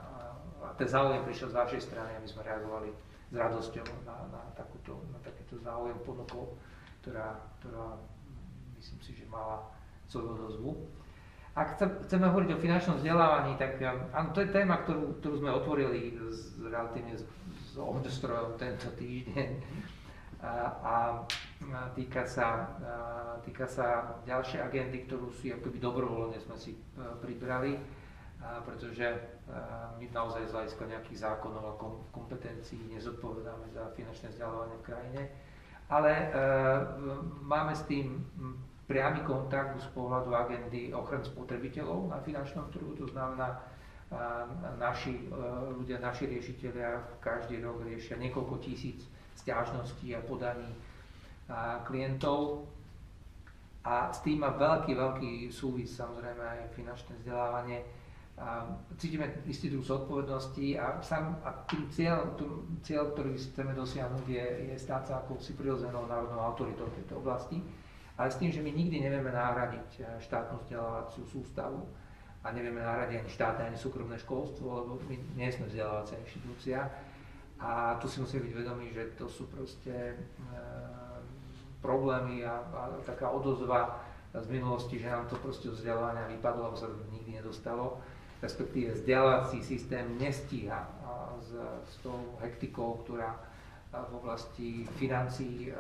a 0.60 0.75
ten 0.75 0.89
záujem 0.89 1.23
prišiel 1.23 1.53
z 1.53 1.55
vašej 1.55 1.81
strany, 1.88 2.12
aby 2.19 2.27
sme 2.27 2.43
reagovali 2.43 2.89
s 3.27 3.33
radosťou 3.35 3.87
na, 4.07 4.15
na, 4.31 4.41
takúto, 4.55 5.03
na 5.11 5.19
takýto 5.19 5.59
záujem 5.59 5.99
ponukou, 6.07 6.55
ktorá, 7.03 7.43
ktorá 7.59 7.99
myslím 8.79 8.99
si, 9.03 9.11
že 9.17 9.25
mala 9.27 9.67
svoju 10.07 10.27
odozvu. 10.39 10.71
Ak 11.57 11.81
chceme 11.81 12.29
hovoriť 12.29 12.53
o 12.53 12.61
finančnom 12.61 13.01
vzdelávaní, 13.01 13.57
tak 13.57 13.81
um, 13.81 14.05
áno, 14.13 14.29
to 14.29 14.45
je 14.45 14.53
téma, 14.53 14.85
ktorú, 14.85 15.17
ktorú 15.19 15.35
sme 15.41 15.51
otvorili 15.57 16.13
z, 16.29 16.69
relatívne 16.69 17.17
s, 17.17 17.25
s 17.73 17.73
ohňostrojom 17.81 18.61
tento 18.61 18.93
týždeň. 18.93 19.49
A, 20.37 20.69
a 20.85 20.95
týka, 21.97 22.21
sa, 22.29 22.77
týka 23.41 23.65
sa 23.65 24.21
ďalšej 24.21 24.69
agendy, 24.69 25.09
ktorú 25.09 25.33
si 25.33 25.49
akoby 25.49 25.81
dobrovoľne 25.81 26.37
sme 26.37 26.53
si 26.53 26.77
uh, 26.77 27.17
pribrali, 27.17 27.81
pretože 28.65 29.07
my 29.97 30.05
naozaj 30.12 30.47
z 30.47 30.53
hľadiska 30.53 30.83
nejakých 30.88 31.23
zákonov 31.23 31.63
a 31.63 31.73
kom, 31.79 32.03
kompetencií 32.12 32.83
nezodpovedáme 32.91 33.71
za 33.71 33.88
finančné 33.95 34.29
vzdelávanie 34.36 34.75
v 34.79 34.88
krajine, 34.88 35.21
ale 35.88 36.12
uh, 36.12 36.83
máme 37.47 37.71
s 37.71 37.88
tým 37.88 38.19
priamy 38.88 39.23
kontakt 39.23 39.79
z 39.79 39.88
pohľadu 39.91 40.31
agendy 40.31 40.95
ochrany 40.95 41.23
spotrebiteľov 41.27 42.12
na 42.12 42.19
finančnom 42.23 42.71
trhu, 42.71 42.95
to 42.95 43.07
znamená, 43.12 43.60
naši 44.79 45.27
e, 45.27 45.36
ľudia, 45.75 45.99
naši 45.99 46.31
riešiteľia 46.31 47.19
každý 47.19 47.60
rok 47.60 47.83
riešia 47.83 48.15
niekoľko 48.15 48.55
tisíc 48.63 49.03
stiažností 49.36 50.15
a 50.15 50.23
podaní 50.23 50.71
klientov. 51.83 52.67
A 53.88 54.12
s 54.12 54.19
tým 54.19 54.43
má 54.43 54.51
veľký, 54.51 54.91
veľký 54.95 55.31
súvis 55.47 55.95
samozrejme 55.95 56.43
aj 56.43 56.75
finančné 56.75 57.15
vzdelávanie. 57.23 57.88
Cítime 59.02 59.41
istý 59.50 59.73
druh 59.73 59.82
zodpovednosti 59.82 60.78
a, 60.78 61.02
sám, 61.02 61.41
a 61.41 61.65
tým 61.65 61.89
cieľ, 61.89 62.38
tým 62.38 62.78
cieľ, 62.86 63.10
ktorý 63.17 63.34
chceme 63.34 63.73
dosiahnuť, 63.73 64.26
je, 64.30 64.45
je 64.69 64.76
stáť 64.78 65.04
sa 65.10 65.13
akousi 65.26 65.58
prirodzenou 65.58 66.06
národnou 66.06 66.45
autoritou 66.45 66.86
v 66.86 67.02
tejto 67.02 67.17
oblasti 67.17 67.58
ale 68.17 68.34
s 68.34 68.41
tým, 68.41 68.52
že 68.52 68.65
my 68.65 68.73
nikdy 68.73 68.97
nevieme 68.97 69.30
nahradiť 69.30 69.89
eh, 70.02 70.06
štátnu 70.26 70.58
vzdelávaciu 70.65 71.23
sústavu 71.30 71.86
a 72.41 72.52
nevieme 72.52 72.82
nahradiť 72.82 73.21
ani 73.21 73.30
štátne, 73.30 73.63
ani 73.69 73.78
súkromné 73.78 74.17
školstvo, 74.17 74.65
lebo 74.65 74.91
my 75.06 75.15
nie 75.38 75.50
sme 75.54 75.69
vzdelávacia 75.69 76.17
inštitúcia. 76.21 76.89
A 77.58 77.97
tu 77.97 78.06
si 78.06 78.21
musíme 78.21 78.45
byť 78.45 78.54
vedomí, 78.54 78.93
že 78.93 79.17
to 79.17 79.26
sú 79.26 79.50
proste 79.50 80.13
e, 80.13 80.15
problémy 81.82 82.45
a, 82.45 82.62
a 82.62 82.82
taká 83.02 83.34
odozva 83.34 83.97
z 84.30 84.45
minulosti, 84.54 85.02
že 85.02 85.10
nám 85.10 85.26
to 85.26 85.41
proste 85.41 85.65
vzdelávania 85.73 86.30
vypadlo, 86.38 86.69
alebo 86.69 86.78
sa 86.78 86.86
nikdy 87.10 87.41
nedostalo. 87.41 87.97
Respektíve 88.38 88.93
vzdelávací 88.93 89.63
systém 89.65 90.06
nestíha 90.21 90.86
s, 91.41 91.50
s 91.89 91.95
tou 92.06 92.38
hektikou, 92.41 93.02
ktorá 93.02 93.34
v 93.89 94.13
oblasti 94.13 94.86
financií, 95.00 95.73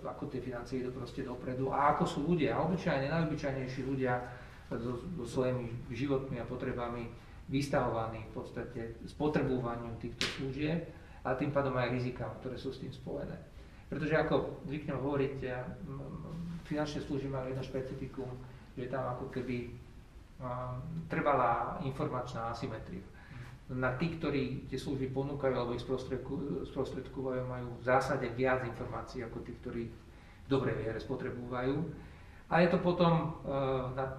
ako 0.00 0.30
tie 0.30 0.40
financie 0.40 0.80
idú 0.80 0.94
proste 0.94 1.26
dopredu 1.26 1.68
a 1.68 1.92
ako 1.92 2.04
sú 2.06 2.18
ľudia, 2.24 2.56
obyčajne, 2.64 3.12
najobyčajnejší 3.12 3.80
ľudia 3.84 4.24
so, 4.72 4.96
so 5.20 5.24
svojimi 5.26 5.68
životmi 5.92 6.40
a 6.40 6.48
potrebami 6.48 7.10
vystavovaní 7.48 8.24
v 8.30 8.32
podstate 8.32 8.80
spotrebovaniu 9.08 9.96
týchto 10.00 10.24
služieb 10.38 10.86
a 11.24 11.34
tým 11.34 11.50
pádom 11.52 11.76
aj 11.76 11.92
rizikám, 11.92 12.30
ktoré 12.40 12.56
sú 12.56 12.72
s 12.72 12.80
tým 12.80 12.92
spojené. 12.92 13.36
Pretože 13.88 14.20
ako 14.20 14.64
zvyknem 14.68 15.00
hovoriť, 15.00 15.34
finančné 16.68 17.00
služby 17.08 17.28
majú 17.32 17.46
jedno 17.48 17.64
špecifikum, 17.64 18.28
že 18.76 18.92
tam 18.92 19.08
ako 19.16 19.32
keby 19.32 19.72
trvalá 21.10 21.82
informačná 21.82 22.54
asymetria 22.54 23.02
na 23.68 23.92
tí, 24.00 24.16
ktorí 24.16 24.64
tie 24.64 24.80
služby 24.80 25.12
ponúkajú 25.12 25.52
alebo 25.52 25.76
ich 25.76 25.84
sprostredkovajú, 25.84 27.42
majú 27.44 27.68
v 27.76 27.84
zásade 27.84 28.32
viac 28.32 28.64
informácií 28.64 29.20
ako 29.20 29.44
tí, 29.44 29.52
ktorí 29.60 29.82
v 29.84 30.48
dobrej 30.48 30.80
viere 30.80 30.96
spotrebujú. 30.96 31.76
A 32.48 32.64
je 32.64 32.68
to 32.72 32.80
potom 32.80 33.44
uh, 33.44 33.92
na 33.92 34.16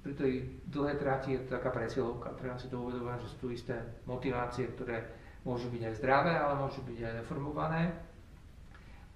pri 0.00 0.16
tej 0.16 0.32
dlhej 0.68 0.96
tráti 1.00 1.36
je 1.36 1.40
to 1.44 1.56
taká 1.56 1.72
presilovka. 1.72 2.36
Treba 2.36 2.56
si 2.56 2.68
to 2.68 2.76
uvedovať, 2.76 3.24
že 3.24 3.30
sú 3.32 3.36
tu 3.36 3.48
isté 3.52 3.76
motivácie, 4.04 4.68
ktoré 4.72 5.16
môžu 5.44 5.72
byť 5.72 5.82
aj 5.88 5.94
zdravé, 5.96 6.32
ale 6.36 6.60
môžu 6.60 6.84
byť 6.84 6.98
aj 7.00 7.14
deformované. 7.24 7.82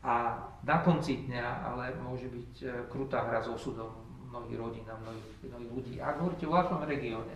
A 0.04 0.36
na 0.64 0.80
konci 0.84 1.28
dňa 1.28 1.46
ale 1.60 1.92
môže 2.00 2.32
byť 2.32 2.52
uh, 2.64 2.68
krutá 2.88 3.28
hra 3.28 3.44
s 3.44 3.52
osudom 3.52 4.03
mnohých 4.34 4.58
rodín 4.58 4.86
a 4.90 4.98
mnohých, 4.98 5.26
mnohých 5.46 5.70
ľudí. 5.70 5.94
Ak 6.02 6.18
hovoríte 6.18 6.50
o 6.50 6.58
vašom 6.58 6.82
regióne, 6.82 7.34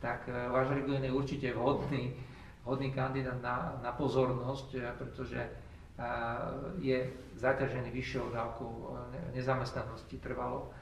tak 0.00 0.24
e, 0.26 0.32
váš 0.48 0.72
región 0.72 1.04
je 1.04 1.12
určite 1.12 1.52
vhodný, 1.52 2.16
vhodný 2.64 2.88
kandidát 2.96 3.36
na, 3.44 3.76
na 3.84 3.92
pozornosť, 3.92 4.68
e, 4.74 4.80
pretože 4.96 5.40
e, 5.44 5.50
je 6.80 6.98
zaťažený 7.36 7.92
vyššou 7.92 8.32
dávkou 8.32 8.72
nezamestnanosti 9.36 10.16
trvalo. 10.18 10.72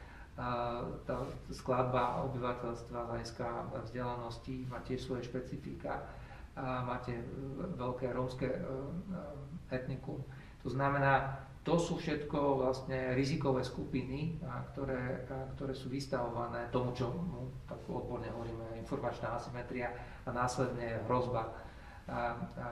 Tá 1.04 1.20
skladba 1.52 2.24
obyvateľstva 2.32 2.96
z 2.96 3.08
hľadiska 3.12 3.46
vzdelanosti 3.84 4.64
má 4.72 4.80
tiež 4.80 5.04
svoje 5.04 5.28
špecifika. 5.28 6.00
Máte 6.56 7.12
veľké 7.76 8.08
rómske 8.08 8.48
etnikum. 9.68 10.24
To 10.64 10.72
znamená, 10.72 11.44
to 11.60 11.76
sú 11.76 12.00
všetko 12.00 12.64
vlastne 12.64 13.12
rizikové 13.12 13.60
skupiny, 13.60 14.40
ktoré, 14.72 15.28
ktoré 15.56 15.76
sú 15.76 15.92
vystavované 15.92 16.72
tomu, 16.72 16.96
čo 16.96 17.12
no, 17.12 17.52
tak 17.68 17.84
odborne 17.84 18.32
hovoríme, 18.32 18.80
informačná 18.80 19.36
asymetria 19.36 19.92
a 20.24 20.32
následne 20.32 21.04
hrozba, 21.04 21.52
a, 22.08 22.32
a 22.56 22.68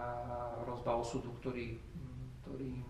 hrozba 0.64 0.96
osudu, 0.96 1.36
ktorý, 1.44 1.76
ktorý 2.40 2.80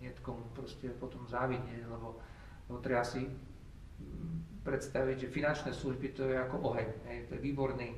niekomu 0.00 0.56
proste 0.56 0.88
potom 0.96 1.28
závidie, 1.28 1.84
lebo, 1.84 2.16
lebo 2.72 2.78
treba 2.80 3.04
si 3.04 3.28
predstaviť, 4.64 5.28
že 5.28 5.34
finančné 5.34 5.70
služby 5.76 6.16
to 6.16 6.32
je 6.32 6.36
ako 6.38 6.72
oheň, 6.72 6.88
hej, 7.12 7.18
to 7.28 7.36
je 7.36 7.44
výborný 7.44 7.92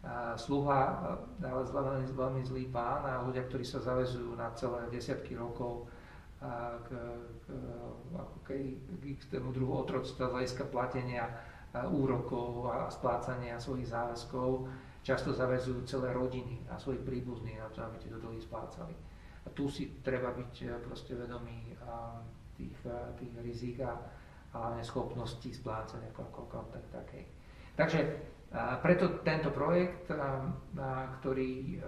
a 0.00 0.32
sluha, 0.32 1.12
ale 1.44 1.62
veľmi, 1.68 2.08
veľmi 2.16 2.40
zlý 2.40 2.64
pán 2.72 3.04
a 3.04 3.20
ľudia, 3.20 3.44
ktorí 3.44 3.60
sa 3.60 3.84
zavezujú 3.84 4.32
na 4.32 4.48
celé 4.56 4.88
desiatky 4.88 5.36
rokov 5.36 5.92
k, 6.40 6.88
k, 7.44 7.46
ako 8.16 8.36
kej, 8.48 8.80
k 8.80 9.02
istému 9.12 9.52
druhu 9.52 9.84
otroctva 9.84 10.32
hľadiska 10.32 10.72
platenia 10.72 11.28
úrokov 11.92 12.72
a 12.72 12.88
splácania 12.88 13.60
svojich 13.60 13.92
záväzkov. 13.92 14.66
Často 15.04 15.36
zavezujú 15.36 15.84
celé 15.84 16.12
rodiny 16.16 16.64
a 16.72 16.80
svojich 16.80 17.04
príbuzných 17.04 17.60
na 17.60 17.68
to, 17.72 17.84
aby 17.84 18.00
tieto 18.00 18.16
dlhy 18.20 18.40
splácali. 18.40 18.96
tu 19.52 19.68
si 19.68 20.00
treba 20.00 20.32
byť 20.32 20.80
proste 20.84 21.16
vedomý 21.16 21.76
tých, 22.56 22.76
tých 23.20 23.34
rizik 23.44 23.84
a, 23.84 23.96
hlavne 24.50 24.82
schopnosti 24.82 25.46
splácať 25.46 26.10
ako, 26.10 26.20
ako, 26.26 26.40
ako 26.50 26.56
tak, 26.74 26.84
takej. 26.90 27.22
Takže 27.78 28.00
preto 28.82 29.22
tento 29.22 29.54
projekt, 29.54 30.10
ktorý, 31.20 31.78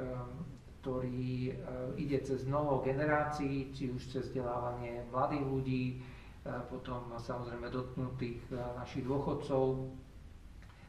ktorý 0.82 1.54
ide 1.94 2.18
cez 2.26 2.42
mnoho 2.42 2.82
generácií, 2.82 3.70
či 3.70 3.94
už 3.94 4.02
cez 4.10 4.34
vzdelávanie 4.34 5.06
mladých 5.14 5.44
ľudí, 5.46 5.84
potom 6.66 7.06
samozrejme 7.22 7.70
dotknutých 7.70 8.50
našich 8.50 9.06
dôchodcov, 9.06 9.94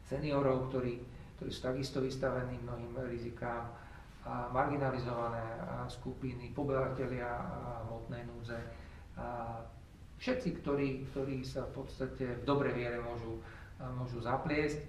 seniorov, 0.09 0.73
ktorí, 0.73 0.97
ktorí 1.37 1.49
sú 1.53 1.61
takisto 1.61 2.01
vystavení 2.01 2.57
mnohým 2.65 3.05
rizikám, 3.05 3.69
marginalizované 4.49 5.61
skupiny, 5.91 6.49
poberateľia 6.57 7.29
hmotnej 7.85 8.23
núdze, 8.33 8.57
všetci, 10.17 10.49
ktorí, 10.63 11.05
ktorí 11.11 11.43
sa 11.43 11.67
v 11.69 11.83
podstate 11.83 12.39
v 12.39 12.43
dobrej 12.47 12.73
viere 12.73 12.97
môžu, 13.03 13.37
môžu 13.99 14.23
zapliesť. 14.23 14.79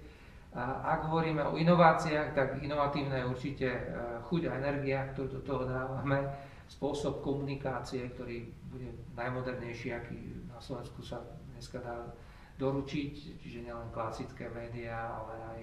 Ak 0.63 1.11
hovoríme 1.11 1.43
o 1.43 1.59
inováciách, 1.59 2.31
tak 2.31 2.63
inovatívne 2.63 3.19
je 3.19 3.27
určite 3.27 3.67
e, 3.67 3.81
chuť 4.23 4.41
a 4.47 4.55
energia, 4.55 5.03
ktorú 5.11 5.27
do 5.27 5.41
toho 5.43 5.67
dávame, 5.67 6.31
spôsob 6.71 7.19
komunikácie, 7.19 8.07
ktorý 8.15 8.47
bude 8.71 8.87
najmodernejší, 9.19 9.91
aký 9.91 10.15
na 10.47 10.55
Slovensku 10.63 11.03
sa 11.03 11.19
dneska 11.51 11.83
dá 11.83 12.07
doručiť, 12.55 13.35
čiže 13.35 13.67
nielen 13.67 13.91
klasické 13.91 14.47
médiá, 14.47 15.19
ale 15.19 15.33
aj 15.35 15.59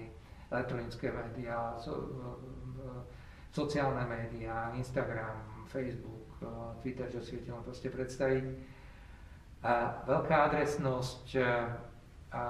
elektronické 0.53 1.09
médiá, 1.09 1.73
so, 1.81 2.13
sociálne 3.49 4.05
médiá, 4.05 4.77
Instagram, 4.77 5.65
Facebook, 5.65 6.37
e, 6.37 6.45
Twitter, 6.85 7.09
čo 7.09 7.17
si 7.25 7.41
viete 7.41 7.49
len 7.49 7.65
proste 7.65 7.89
predstaviť. 7.89 8.45
A 9.65 10.05
veľká 10.05 10.53
adresnosť, 10.53 11.25
e, 11.33 11.41
a 12.33 12.45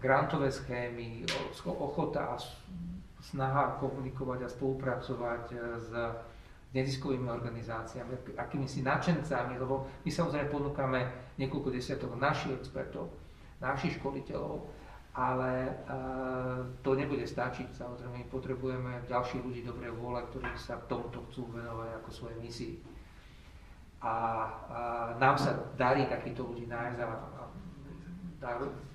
grantové 0.00 0.52
schémy, 0.52 1.24
ochota 1.64 2.34
a 2.34 2.36
snaha 3.22 3.78
komunikovať 3.78 4.40
a 4.42 4.48
spolupracovať 4.50 5.44
e, 5.52 5.56
s 5.78 5.90
neziskovými 6.72 7.28
organizáciami, 7.28 8.34
akými 8.40 8.64
si 8.64 8.80
nadšencami, 8.80 9.60
lebo 9.60 9.84
my 10.02 10.10
samozrejme 10.10 10.48
ponúkame 10.48 11.00
niekoľko 11.36 11.68
desiatok 11.68 12.16
našich 12.16 12.56
expertov, 12.56 13.12
našich 13.60 14.00
školiteľov, 14.00 14.64
ale 15.12 15.68
uh, 15.84 16.64
to 16.80 16.96
nebude 16.96 17.28
stačiť. 17.28 17.76
Samozrejme, 17.76 18.24
my 18.24 18.26
potrebujeme 18.32 19.04
ďalších 19.04 19.44
ľudí 19.44 19.60
dobrej 19.60 19.92
vôle, 19.92 20.24
ktorí 20.32 20.48
sa 20.56 20.80
tomuto 20.88 21.20
chcú 21.28 21.52
venovať 21.52 22.00
ako 22.00 22.08
svojej 22.08 22.38
misii. 22.40 22.74
A 24.00 24.14
uh, 24.48 25.08
nám 25.20 25.36
sa 25.36 25.52
darí 25.76 26.08
takýchto 26.08 26.48
ľudí 26.48 26.64
nájsť 26.64 26.98
a, 27.04 27.08
a 27.12 27.42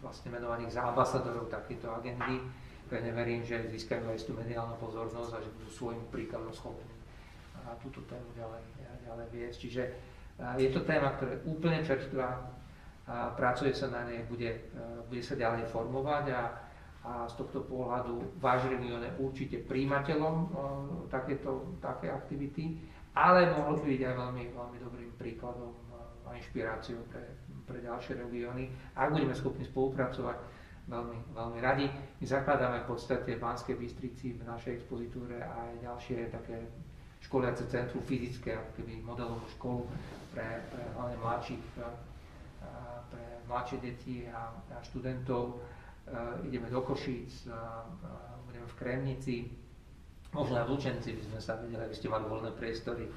vlastne 0.04 0.30
menovaných 0.30 0.76
za 0.76 0.84
ambasadorov 0.92 1.48
takéto 1.48 1.88
agendy. 1.92 2.44
Pevne 2.88 3.12
verím, 3.12 3.44
že 3.44 3.68
získajú 3.68 4.08
aj 4.08 4.24
tú 4.24 4.32
mediálnu 4.32 4.80
pozornosť 4.80 5.32
a 5.36 5.44
že 5.44 5.52
budú 5.60 5.70
svojim 5.72 6.04
príkladom 6.08 6.52
schopní 6.56 6.98
túto 7.84 8.00
tému 8.08 8.32
ďalej, 8.32 8.64
ďalej 9.04 9.28
viesť. 9.32 9.58
Čiže 9.60 9.84
je 10.56 10.70
to 10.72 10.88
téma, 10.88 11.20
ktorá 11.20 11.36
je 11.36 11.44
úplne 11.52 11.84
čerstvá, 11.84 12.30
pracuje 13.36 13.76
sa 13.76 13.92
na 13.92 14.08
nej, 14.08 14.24
bude, 14.28 14.72
bude 15.12 15.24
sa 15.24 15.36
ďalej 15.36 15.68
formovať 15.68 16.26
a, 16.32 16.44
a 17.04 17.12
z 17.28 17.34
tohto 17.40 17.68
pohľadu 17.68 18.40
váš 18.40 18.68
región 18.72 19.04
je 19.04 19.12
určite 19.20 19.58
príjimateľom 19.68 20.36
takéto, 21.12 21.76
také 21.84 22.12
aktivity, 22.12 22.80
ale 23.16 23.52
mohol 23.52 23.84
by 23.84 23.86
byť 23.96 24.02
aj 24.04 24.16
veľmi, 24.16 24.44
veľmi 24.54 24.78
dobrým 24.80 25.12
príkladom 25.20 25.74
a 26.28 26.36
inšpiráciou 26.36 27.08
pre, 27.08 27.24
pre 27.68 27.84
ďalšie 27.84 28.16
regióny. 28.18 28.72
Ak 28.96 29.12
budeme 29.12 29.36
schopní 29.36 29.68
spolupracovať, 29.68 30.40
veľmi, 30.88 31.36
veľmi 31.36 31.60
radi. 31.60 31.86
My 31.92 32.26
zakladáme 32.26 32.88
v 32.88 32.96
podstate 32.96 33.36
v 33.36 33.44
Banskej 33.44 33.76
Bystrici 33.76 34.40
v 34.40 34.48
našej 34.48 34.80
expozitúre 34.82 35.44
aj 35.44 35.84
ďalšie 35.84 36.32
také 36.32 36.64
školiace 37.20 37.68
centrum 37.68 38.00
fyzické, 38.08 38.56
keby 38.80 39.04
modelovú 39.04 39.44
školu 39.60 39.84
pre, 40.32 40.64
pre 40.72 40.84
hlavne 40.96 41.18
mladších, 41.20 41.64
pre 43.12 43.24
mladšie 43.52 43.78
deti 43.84 44.16
a, 44.32 44.48
a 44.54 44.80
študentov. 44.88 45.60
ideme 46.48 46.72
do 46.72 46.80
Košíc, 46.82 47.52
budeme 48.48 48.68
v 48.68 48.76
Kremnici, 48.80 49.36
možno 50.34 50.60
aj 50.60 50.66
v 50.68 50.72
Lučenci 50.76 51.10
by 51.16 51.24
sme 51.24 51.40
sa 51.40 51.54
vedeli, 51.60 51.84
aby 51.84 51.96
ste 51.96 52.12
mali 52.12 52.26
voľné 52.28 52.52
priestory. 52.56 53.08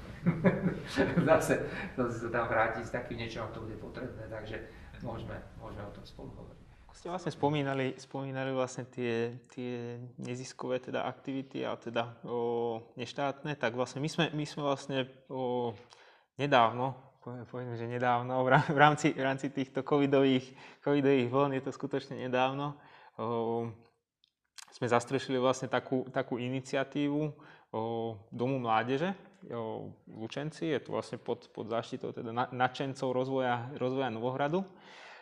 zase, 1.29 1.67
zase 1.97 2.15
sa 2.23 2.29
tam 2.31 2.45
vrátiť 2.47 2.83
s 2.87 2.91
takým 2.93 3.19
niečom, 3.19 3.51
to 3.51 3.63
bude 3.63 3.77
potrebné, 3.81 4.27
takže 4.31 4.57
môžeme, 5.03 5.35
môžeme 5.59 5.83
o 5.83 5.91
tom 5.91 6.05
spolu 6.05 6.29
hovoriť. 6.37 6.59
Ako 6.87 6.93
ste 6.99 7.07
vlastne 7.07 7.31
spomínali, 7.31 7.95
spomínali 7.95 8.51
vlastne 8.51 8.83
tie, 8.83 9.39
tie 9.55 9.95
neziskové 10.19 10.83
teda 10.83 11.07
aktivity, 11.07 11.63
a 11.63 11.79
teda 11.79 12.19
o, 12.27 12.83
neštátne, 12.99 13.55
tak 13.55 13.79
vlastne 13.79 14.03
my 14.03 14.09
sme, 14.11 14.25
my 14.35 14.43
sme 14.43 14.61
vlastne 14.67 15.07
o, 15.31 15.71
nedávno, 16.35 16.95
poviem, 17.21 17.77
že 17.77 17.87
nedávno, 17.87 18.43
v 18.43 18.77
rámci, 18.79 19.13
v 19.13 19.23
rámci 19.23 19.47
týchto 19.53 19.85
covidových, 19.87 20.51
covidových 20.83 21.29
vln, 21.31 21.51
je 21.55 21.63
to 21.63 21.71
skutočne 21.71 22.17
nedávno, 22.27 22.75
o, 23.15 23.71
sme 24.71 24.87
zastrešili 24.87 25.35
vlastne 25.35 25.67
takú, 25.67 26.07
takú 26.09 26.39
iniciatívu 26.39 27.21
o, 27.21 27.31
Domu 28.31 28.57
mládeže 28.57 29.11
o, 29.51 29.91
v 30.07 30.15
Lučenci. 30.15 30.71
Je 30.71 30.79
to 30.79 30.95
vlastne 30.95 31.19
pod, 31.19 31.51
pod 31.51 31.67
záštitou 31.67 32.15
teda 32.15 32.31
nadšencov 32.55 33.11
rozvoja, 33.11 33.67
rozvoja 33.75 34.07
Novohradu, 34.07 34.63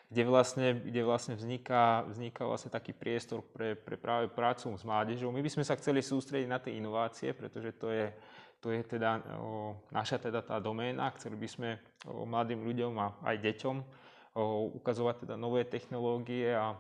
kde 0.10 0.24
vlastne, 0.26 0.78
kde 0.78 1.02
vlastne 1.02 1.34
vzniká, 1.34 2.06
vzniká 2.06 2.46
vlastne 2.46 2.70
taký 2.70 2.94
priestor 2.94 3.42
pre, 3.42 3.74
pre 3.74 3.98
práve 3.98 4.30
prácu 4.30 4.74
s 4.74 4.86
mládežou. 4.86 5.34
My 5.34 5.42
by 5.42 5.50
sme 5.50 5.66
sa 5.66 5.78
chceli 5.78 6.06
sústrediť 6.06 6.50
na 6.50 6.62
tie 6.62 6.78
inovácie, 6.78 7.34
pretože 7.34 7.74
to 7.78 7.90
je, 7.90 8.14
to 8.62 8.70
je 8.70 8.86
teda 8.86 9.22
o, 9.42 9.74
naša 9.90 10.22
teda 10.22 10.46
tá 10.46 10.62
doména. 10.62 11.10
Chceli 11.18 11.42
by 11.42 11.48
sme 11.50 11.70
o, 12.06 12.22
mladým 12.26 12.62
ľuďom 12.62 12.94
a 13.02 13.18
aj 13.34 13.36
deťom 13.42 13.76
o, 13.82 13.84
ukazovať 14.78 15.26
teda 15.26 15.36
nové 15.42 15.66
technológie 15.66 16.54
a 16.54 16.78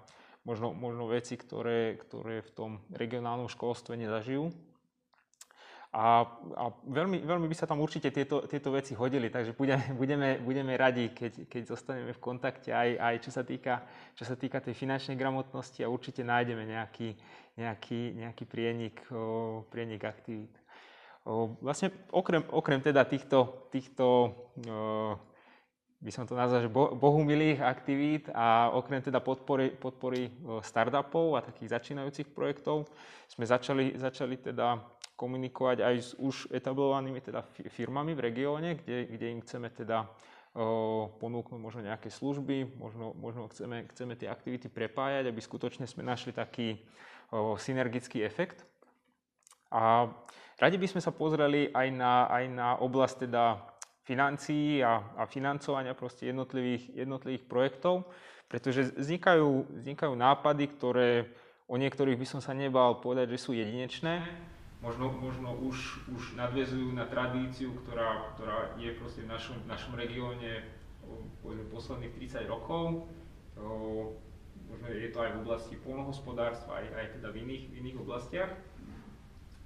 možno, 0.49 0.73
možno 0.73 1.05
veci, 1.05 1.37
ktoré, 1.37 2.01
ktoré 2.01 2.41
v 2.41 2.51
tom 2.57 2.71
regionálnom 2.89 3.45
školstve 3.45 3.93
nezažijú. 3.93 4.49
A, 5.89 6.21
a 6.53 6.63
veľmi, 6.85 7.25
veľmi 7.25 7.49
by 7.49 7.55
sa 7.57 7.65
tam 7.65 7.81
určite 7.81 8.13
tieto, 8.13 8.45
tieto 8.45 8.69
veci 8.69 8.93
hodili, 8.93 9.33
takže 9.33 9.57
budeme, 9.57 9.85
budeme, 9.97 10.29
budeme 10.37 10.73
radi, 10.77 11.09
keď, 11.13 11.49
keď 11.49 11.61
zostaneme 11.65 12.13
v 12.13 12.21
kontakte 12.21 12.69
aj, 12.69 12.89
aj 12.97 13.15
čo, 13.25 13.31
sa 13.33 13.41
týka, 13.41 13.81
čo 14.13 14.21
sa 14.25 14.37
týka 14.37 14.61
tej 14.61 14.77
finančnej 14.77 15.17
gramotnosti 15.17 15.81
a 15.81 15.89
určite 15.89 16.21
nájdeme 16.21 16.61
nejaký, 16.65 17.17
nejaký, 17.57 18.01
nejaký 18.21 18.43
prienik, 18.45 19.01
prienik 19.73 20.05
aktivít. 20.05 20.53
O, 21.25 21.57
vlastne 21.57 21.89
okrem, 22.13 22.45
okrem 22.53 22.85
teda 22.85 23.01
týchto, 23.09 23.69
týchto 23.73 24.33
by 25.99 26.11
som 26.15 26.23
to 26.23 26.31
nazval, 26.31 26.63
že 26.63 26.71
bohumilých 26.71 27.59
aktivít 27.59 28.31
a 28.31 28.71
okrem 28.71 29.03
teda 29.03 29.19
podpory, 29.19 29.75
podpory 29.75 30.31
startupov 30.63 31.35
a 31.35 31.43
takých 31.43 31.75
začínajúcich 31.75 32.31
projektov 32.31 32.87
sme 33.27 33.43
začali, 33.43 33.99
začali 33.99 34.39
teda 34.39 34.79
komunikovať 35.19 35.83
aj 35.83 35.95
s 35.99 36.11
už 36.15 36.47
etablovanými 36.55 37.19
teda 37.19 37.43
firmami 37.51 38.15
v 38.15 38.23
regióne, 38.23 38.79
kde, 38.79 39.11
kde 39.11 39.25
im 39.27 39.43
chceme 39.43 39.67
teda 39.67 40.07
o, 40.55 41.11
ponúknuť 41.19 41.59
možno 41.59 41.83
nejaké 41.83 42.07
služby, 42.07 42.79
možno, 42.79 43.11
možno 43.19 43.51
chceme, 43.51 43.83
chceme 43.91 44.15
tie 44.15 44.31
aktivity 44.31 44.71
prepájať, 44.71 45.27
aby 45.27 45.39
skutočne 45.43 45.83
sme 45.83 46.07
našli 46.07 46.31
taký 46.31 46.79
o, 47.35 47.59
synergický 47.59 48.23
efekt. 48.23 48.63
A 49.67 50.07
radi 50.55 50.79
by 50.79 50.87
sme 50.87 51.03
sa 51.03 51.11
pozreli 51.11 51.67
aj 51.75 51.87
na, 51.91 52.31
aj 52.31 52.43
na 52.47 52.67
oblasť 52.79 53.27
teda 53.27 53.59
financií 54.09 54.81
a, 54.81 55.05
a 55.13 55.29
financovania 55.29 55.93
proste 55.93 56.33
jednotlivých, 56.33 56.97
jednotlivých 56.97 57.45
projektov, 57.45 58.09
pretože 58.49 58.89
vznikajú, 58.97 59.69
vznikajú 59.85 60.13
nápady, 60.17 60.65
ktoré 60.73 61.09
o 61.69 61.77
niektorých 61.77 62.17
by 62.17 62.25
som 62.25 62.41
sa 62.41 62.57
nebal 62.57 62.97
povedať, 62.97 63.37
že 63.37 63.45
sú 63.45 63.53
jedinečné. 63.53 64.25
Možno, 64.81 65.13
možno 65.13 65.53
už, 65.61 66.01
už 66.09 66.39
nadvezujú 66.39 66.89
na 66.95 67.05
tradíciu, 67.05 67.77
ktorá, 67.85 68.33
ktorá 68.33 68.73
je 68.81 68.89
proste 68.97 69.21
v 69.21 69.29
našom, 69.29 69.61
v 69.61 69.67
našom 69.69 69.93
regióne 69.93 70.65
posledných 71.69 72.15
30 72.15 72.49
rokov. 72.49 73.05
Možno 74.69 74.87
je 74.87 75.09
to 75.11 75.19
aj 75.19 75.29
v 75.35 75.41
oblasti 75.45 75.75
polnohospodárstva, 75.83 76.79
aj, 76.81 76.85
aj 76.95 77.05
teda 77.19 77.27
v 77.29 77.37
iných, 77.45 77.63
v 77.69 77.73
iných 77.85 77.97
oblastiach. 78.01 78.51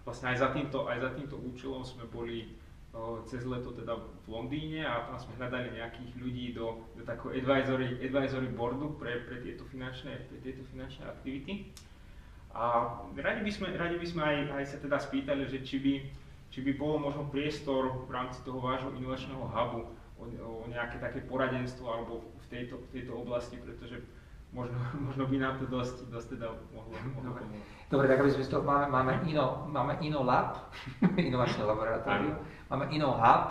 Vlastne 0.04 0.36
aj 0.36 0.38
za 0.44 0.50
týmto, 0.52 0.90
aj 0.90 0.98
za 1.00 1.12
týmto 1.16 1.40
účelom 1.40 1.86
sme 1.88 2.10
boli 2.10 2.58
cez 3.26 3.42
leto 3.50 3.74
teda 3.74 3.98
v 3.98 4.28
Londýne 4.30 4.86
a 4.86 5.10
tam 5.10 5.18
sme 5.18 5.34
hľadali 5.42 5.74
nejakých 5.82 6.12
ľudí 6.14 6.46
do, 6.54 6.86
do 6.94 7.02
takého 7.02 7.34
advisory, 7.34 7.98
advisory 8.06 8.48
boardu 8.54 8.94
pre, 9.02 9.26
pre, 9.26 9.42
tieto 9.42 9.66
finančné, 9.66 10.30
pre 10.30 10.38
tieto 10.46 10.62
finančné 10.70 11.10
aktivity. 11.10 11.74
A 12.54 12.94
radi 13.18 13.42
by 13.42 13.52
sme, 13.52 13.68
radi 13.74 13.98
by 13.98 14.08
sme 14.08 14.22
aj, 14.22 14.38
aj 14.62 14.64
sa 14.70 14.78
teda 14.78 15.02
spýtali, 15.02 15.50
že 15.50 15.66
či 15.66 15.82
by, 15.82 15.94
či 16.54 16.60
by 16.62 16.72
bol 16.78 17.02
možno 17.02 17.26
priestor 17.34 18.06
v 18.06 18.14
rámci 18.14 18.46
toho 18.46 18.62
vášho 18.62 18.94
inovačného 18.94 19.42
hubu 19.42 19.90
o, 20.22 20.24
o 20.30 20.66
nejaké 20.70 21.02
také 21.02 21.26
poradenstvo 21.26 21.90
alebo 21.90 22.22
v 22.22 22.46
tejto, 22.54 22.78
v 22.78 22.90
tejto 22.94 23.18
oblasti, 23.18 23.58
pretože 23.58 24.06
možno, 24.54 24.78
možno 25.10 25.24
by 25.26 25.38
nám 25.42 25.58
to 25.58 25.66
dosť, 25.66 26.14
dosť 26.14 26.38
teda 26.38 26.54
mohlo, 26.78 26.94
mohlo 27.18 27.42
pomôcť. 27.42 27.70
Dobre, 27.90 28.06
tak 28.10 28.22
aby 28.22 28.32
sme 28.34 28.46
to, 28.46 28.58
máme, 28.62 28.86
máme, 28.90 29.14
ino, 29.30 29.66
máme 29.70 29.94
Ino 30.02 30.22
Lab, 30.22 30.74
inovačné 31.18 31.62
laboratórium, 31.66 32.38
máme 32.74 32.90
Hub, 32.90 33.44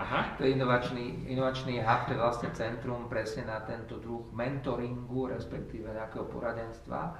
Aha. 0.00 0.20
to 0.40 0.48
je 0.48 0.56
inovačný, 0.56 1.28
inovačný 1.28 1.84
hub, 1.84 2.08
to 2.08 2.16
je 2.16 2.18
vlastne 2.18 2.48
centrum 2.56 3.12
presne 3.12 3.44
na 3.44 3.60
tento 3.60 4.00
druh 4.00 4.24
mentoringu, 4.32 5.28
respektíve 5.28 5.92
nejakého 5.92 6.24
poradenstva. 6.32 7.12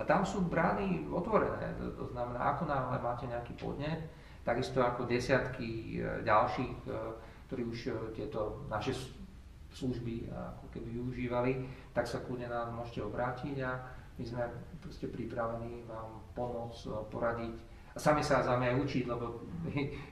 tam 0.08 0.24
sú 0.24 0.48
brány 0.48 1.04
otvorené, 1.12 1.76
to, 1.76 1.92
to 1.92 2.04
znamená, 2.16 2.56
ako 2.56 2.64
náhle 2.64 2.96
máte 3.04 3.28
nejaký 3.28 3.52
podnet, 3.60 4.08
takisto 4.40 4.80
ako 4.80 5.04
desiatky 5.04 6.00
e, 6.00 6.24
ďalších, 6.24 6.88
e, 6.88 6.92
ktorí 7.46 7.62
už 7.68 7.78
e, 7.86 7.92
tieto 8.16 8.64
naše 8.72 8.96
služby 9.76 10.32
ako 10.32 10.66
keby 10.72 10.88
využívali, 10.96 11.52
tak 11.92 12.08
sa 12.08 12.24
kľudne 12.24 12.48
nám 12.48 12.72
môžete 12.72 13.04
obrátiť 13.04 13.56
a 13.64 13.80
my 14.16 14.24
sme 14.24 14.44
pripravení 15.12 15.84
vám 15.88 16.20
pomôcť, 16.36 17.08
poradiť 17.08 17.56
a 17.92 17.98
sami 18.00 18.24
sa 18.24 18.40
mňa 18.40 18.72
aj 18.72 18.76
učiť, 18.88 19.04
lebo 19.04 19.44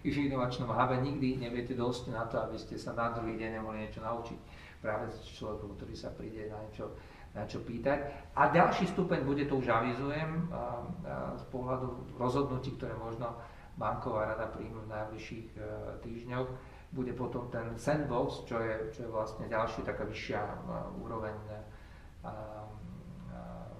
v 0.05 0.16
inovačnom 0.28 0.68
habe 0.68 1.01
nikdy 1.01 1.41
neviete 1.41 1.72
dosť 1.72 2.12
na 2.12 2.28
to, 2.28 2.37
aby 2.45 2.57
ste 2.61 2.76
sa 2.76 2.93
na 2.93 3.11
druhý 3.16 3.41
deň 3.41 3.61
nemohli 3.61 3.89
niečo 3.89 4.05
naučiť. 4.05 4.39
Práve 4.81 5.12
s 5.12 5.37
človekom, 5.37 5.76
ktorý 5.76 5.95
sa 5.97 6.12
príde 6.12 6.49
na 6.49 6.61
niečo, 6.64 6.97
na 7.37 7.45
čo 7.45 7.61
pýtať. 7.61 8.33
A 8.37 8.49
ďalší 8.49 8.89
stupeň 8.93 9.24
bude, 9.28 9.45
to 9.45 9.61
už 9.61 9.68
avizujem, 9.68 10.49
a, 10.49 10.57
a 10.57 10.62
z 11.37 11.45
pohľadu 11.53 12.16
rozhodnutí, 12.16 12.76
ktoré 12.81 12.97
možno 12.97 13.37
banková 13.76 14.37
rada 14.37 14.49
príjme 14.49 14.85
v 14.85 14.93
najbližších 14.93 15.49
e, 15.57 15.61
týždňoch, 16.05 16.49
bude 16.91 17.12
potom 17.14 17.47
ten 17.53 17.76
sandbox, 17.78 18.45
čo 18.51 18.59
je, 18.59 18.74
čo 18.91 19.07
je 19.07 19.11
vlastne 19.14 19.47
ďalšia 19.47 19.87
taká 19.87 20.03
vyššia 20.11 20.43
úroveň 20.99 21.39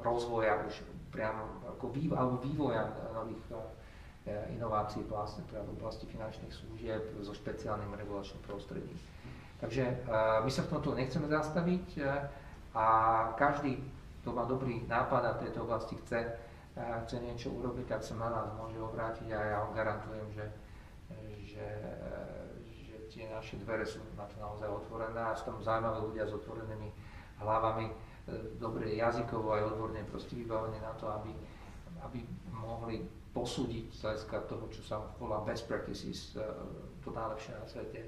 rozvoja 0.01 0.65
už 0.65 0.85
priamo 1.13 1.61
ako 1.77 1.93
vývo, 1.93 2.15
alebo 2.17 2.41
vývoja 2.41 2.87
nových 3.13 3.43
inovácií 4.57 5.03
vlastne 5.07 5.45
v 5.47 5.71
oblasti 5.77 6.07
finančných 6.07 6.53
služieb 6.53 7.03
so 7.21 7.35
špeciálnym 7.35 7.93
regulačným 7.95 8.43
prostredím. 8.47 8.99
Takže 9.61 10.09
my 10.41 10.51
sa 10.51 10.65
v 10.65 10.73
tomto 10.73 10.97
nechceme 10.97 11.29
zastaviť 11.29 12.01
a 12.73 12.87
každý, 13.37 13.77
kto 14.25 14.33
má 14.33 14.49
dobrý 14.49 14.89
nápad 14.89 15.23
a 15.25 15.35
v 15.37 15.43
tejto 15.45 15.69
oblasti 15.69 16.01
chce, 16.01 16.33
chce 17.05 17.17
niečo 17.21 17.53
urobiť, 17.53 17.85
tak 17.85 18.01
sa 18.01 18.17
na 18.17 18.33
nás 18.33 18.49
môže 18.57 18.81
obrátiť 18.81 19.29
a 19.37 19.39
ja 19.39 19.57
vám 19.61 19.77
garantujem, 19.77 20.27
že, 20.33 20.47
že 21.45 21.65
tie 23.11 23.27
naše 23.27 23.59
dvere 23.61 23.83
sú 23.83 23.99
na 24.15 24.25
to 24.31 24.39
naozaj 24.39 24.71
otvorené 24.71 25.19
a 25.19 25.35
sú 25.35 25.51
tam 25.51 25.59
zaujímaví 25.59 25.99
ľudia 26.09 26.25
s 26.31 26.33
otvorenými 26.39 26.89
hlavami, 27.43 27.87
e, 27.91 27.95
dobre 28.63 28.95
jazykovo 28.95 29.51
aj 29.59 29.75
odborne 29.75 30.01
proste 30.07 30.39
vybavení 30.39 30.79
na 30.79 30.95
to, 30.95 31.11
aby, 31.11 31.35
aby 32.07 32.23
mohli 32.55 33.03
posúdiť 33.31 33.87
z 33.95 33.99
hľadiska 34.03 34.37
toho, 34.51 34.65
čo 34.75 34.83
sa 34.83 34.97
volá 35.23 35.43
best 35.47 35.71
practices, 35.71 36.35
e, 36.35 36.43
to 37.05 37.15
najlepšie 37.15 37.53
na 37.55 37.67
svete, 37.67 38.01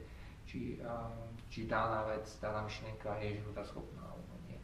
či, 0.46 0.82
e, 0.82 0.90
či 1.46 1.70
daná 1.70 2.02
vec, 2.10 2.26
daná 2.42 2.66
myšlienka 2.66 3.22
je 3.22 3.38
života 3.38 3.62
schopná 3.62 4.02
alebo 4.02 4.34
nie. 4.50 4.58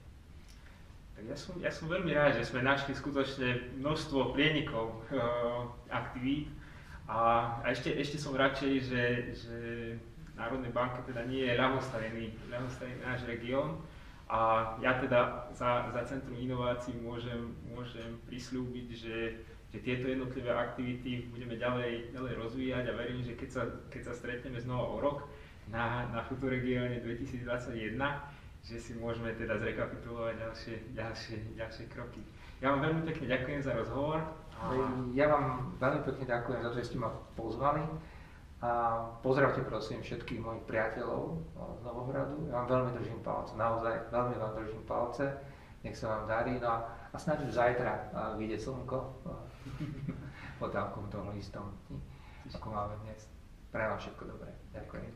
Tak 1.14 1.22
ja 1.30 1.36
som, 1.38 1.54
ja 1.62 1.70
som 1.70 1.86
veľmi 1.86 2.10
rád, 2.10 2.42
že 2.42 2.50
sme 2.50 2.66
našli 2.66 2.94
skutočne 2.94 3.78
množstvo 3.78 4.34
prienikov 4.34 4.98
e, 5.08 5.22
aktivít 5.94 6.50
a, 7.06 7.54
a 7.62 7.66
ešte, 7.70 7.94
ešte 7.94 8.18
som 8.18 8.34
radšej, 8.34 8.72
že, 8.82 9.02
že 9.32 9.56
Národnej 10.38 10.70
banke 10.70 11.02
teda 11.06 11.26
nie 11.26 11.42
je 11.42 11.58
ľahostavený, 11.58 12.24
ľahostavený 12.50 12.98
náš 13.02 13.26
región. 13.26 13.82
A 14.28 14.76
ja 14.84 15.00
teda 15.00 15.48
za, 15.56 15.88
za 15.88 16.04
Centrum 16.04 16.36
inovácií 16.36 16.94
môžem, 17.00 17.56
môžem 17.64 18.20
prislúbiť, 18.28 18.88
že, 18.92 19.16
že 19.68 19.84
tieto 19.84 20.08
jednotlivé 20.08 20.48
aktivity 20.48 21.28
budeme 21.28 21.60
ďalej, 21.60 22.16
ďalej 22.16 22.34
rozvíjať 22.40 22.84
a 22.88 22.96
verím, 22.96 23.20
že 23.20 23.36
keď 23.36 23.48
sa, 23.52 23.62
keď 23.92 24.02
sa 24.08 24.12
stretneme 24.16 24.56
znova 24.56 24.86
o 24.88 24.96
rok 24.96 25.28
na, 25.68 26.08
na 26.08 26.24
Futuregióne 26.24 27.04
2021, 27.04 27.44
že 28.64 28.76
si 28.80 28.96
môžeme 28.96 29.36
teda 29.36 29.60
zrekapitulovať 29.60 30.34
ďalšie, 30.40 30.74
ďalšie, 30.96 31.36
ďalšie 31.56 31.84
kroky. 31.92 32.24
Ja 32.64 32.74
vám 32.74 32.80
veľmi 32.80 33.02
pekne 33.12 33.28
ďakujem 33.28 33.60
za 33.60 33.72
rozhovor. 33.76 34.24
A... 34.58 34.72
Ja 35.14 35.30
vám 35.30 35.76
veľmi 35.78 36.02
pekne 36.02 36.24
ďakujem 36.26 36.60
za 36.64 36.68
to, 36.72 36.76
že 36.80 36.88
ste 36.88 36.98
ma 36.98 37.12
pozvali. 37.36 37.84
A 38.58 38.70
pozdravte 39.22 39.62
prosím 39.62 40.02
všetkých 40.02 40.42
mojich 40.42 40.66
priateľov 40.66 41.38
z 41.78 41.80
Novohradu. 41.86 42.50
Ja 42.50 42.64
vám 42.64 42.66
veľmi 42.66 42.90
držím 42.98 43.20
palce, 43.22 43.54
naozaj 43.54 44.10
veľmi 44.10 44.34
vám 44.34 44.52
držím 44.58 44.82
palce. 44.82 45.24
Nech 45.86 45.94
sa 45.94 46.10
vám 46.18 46.24
darí. 46.26 46.58
No 46.58 46.66
a, 46.66 46.78
a 47.14 47.16
snáď 47.16 47.46
už 47.46 47.54
zajtra 47.54 48.10
vyjde 48.34 48.58
slnko 48.58 48.98
takom 50.70 51.06
toho 51.10 51.30
istom, 51.34 51.74
ako 52.54 52.66
máme 52.70 52.94
dnes. 53.06 53.26
Pre 53.68 53.82
vám 53.84 53.98
všetko 54.00 54.24
dobré. 54.24 54.50
Ďakujem. 54.72 55.12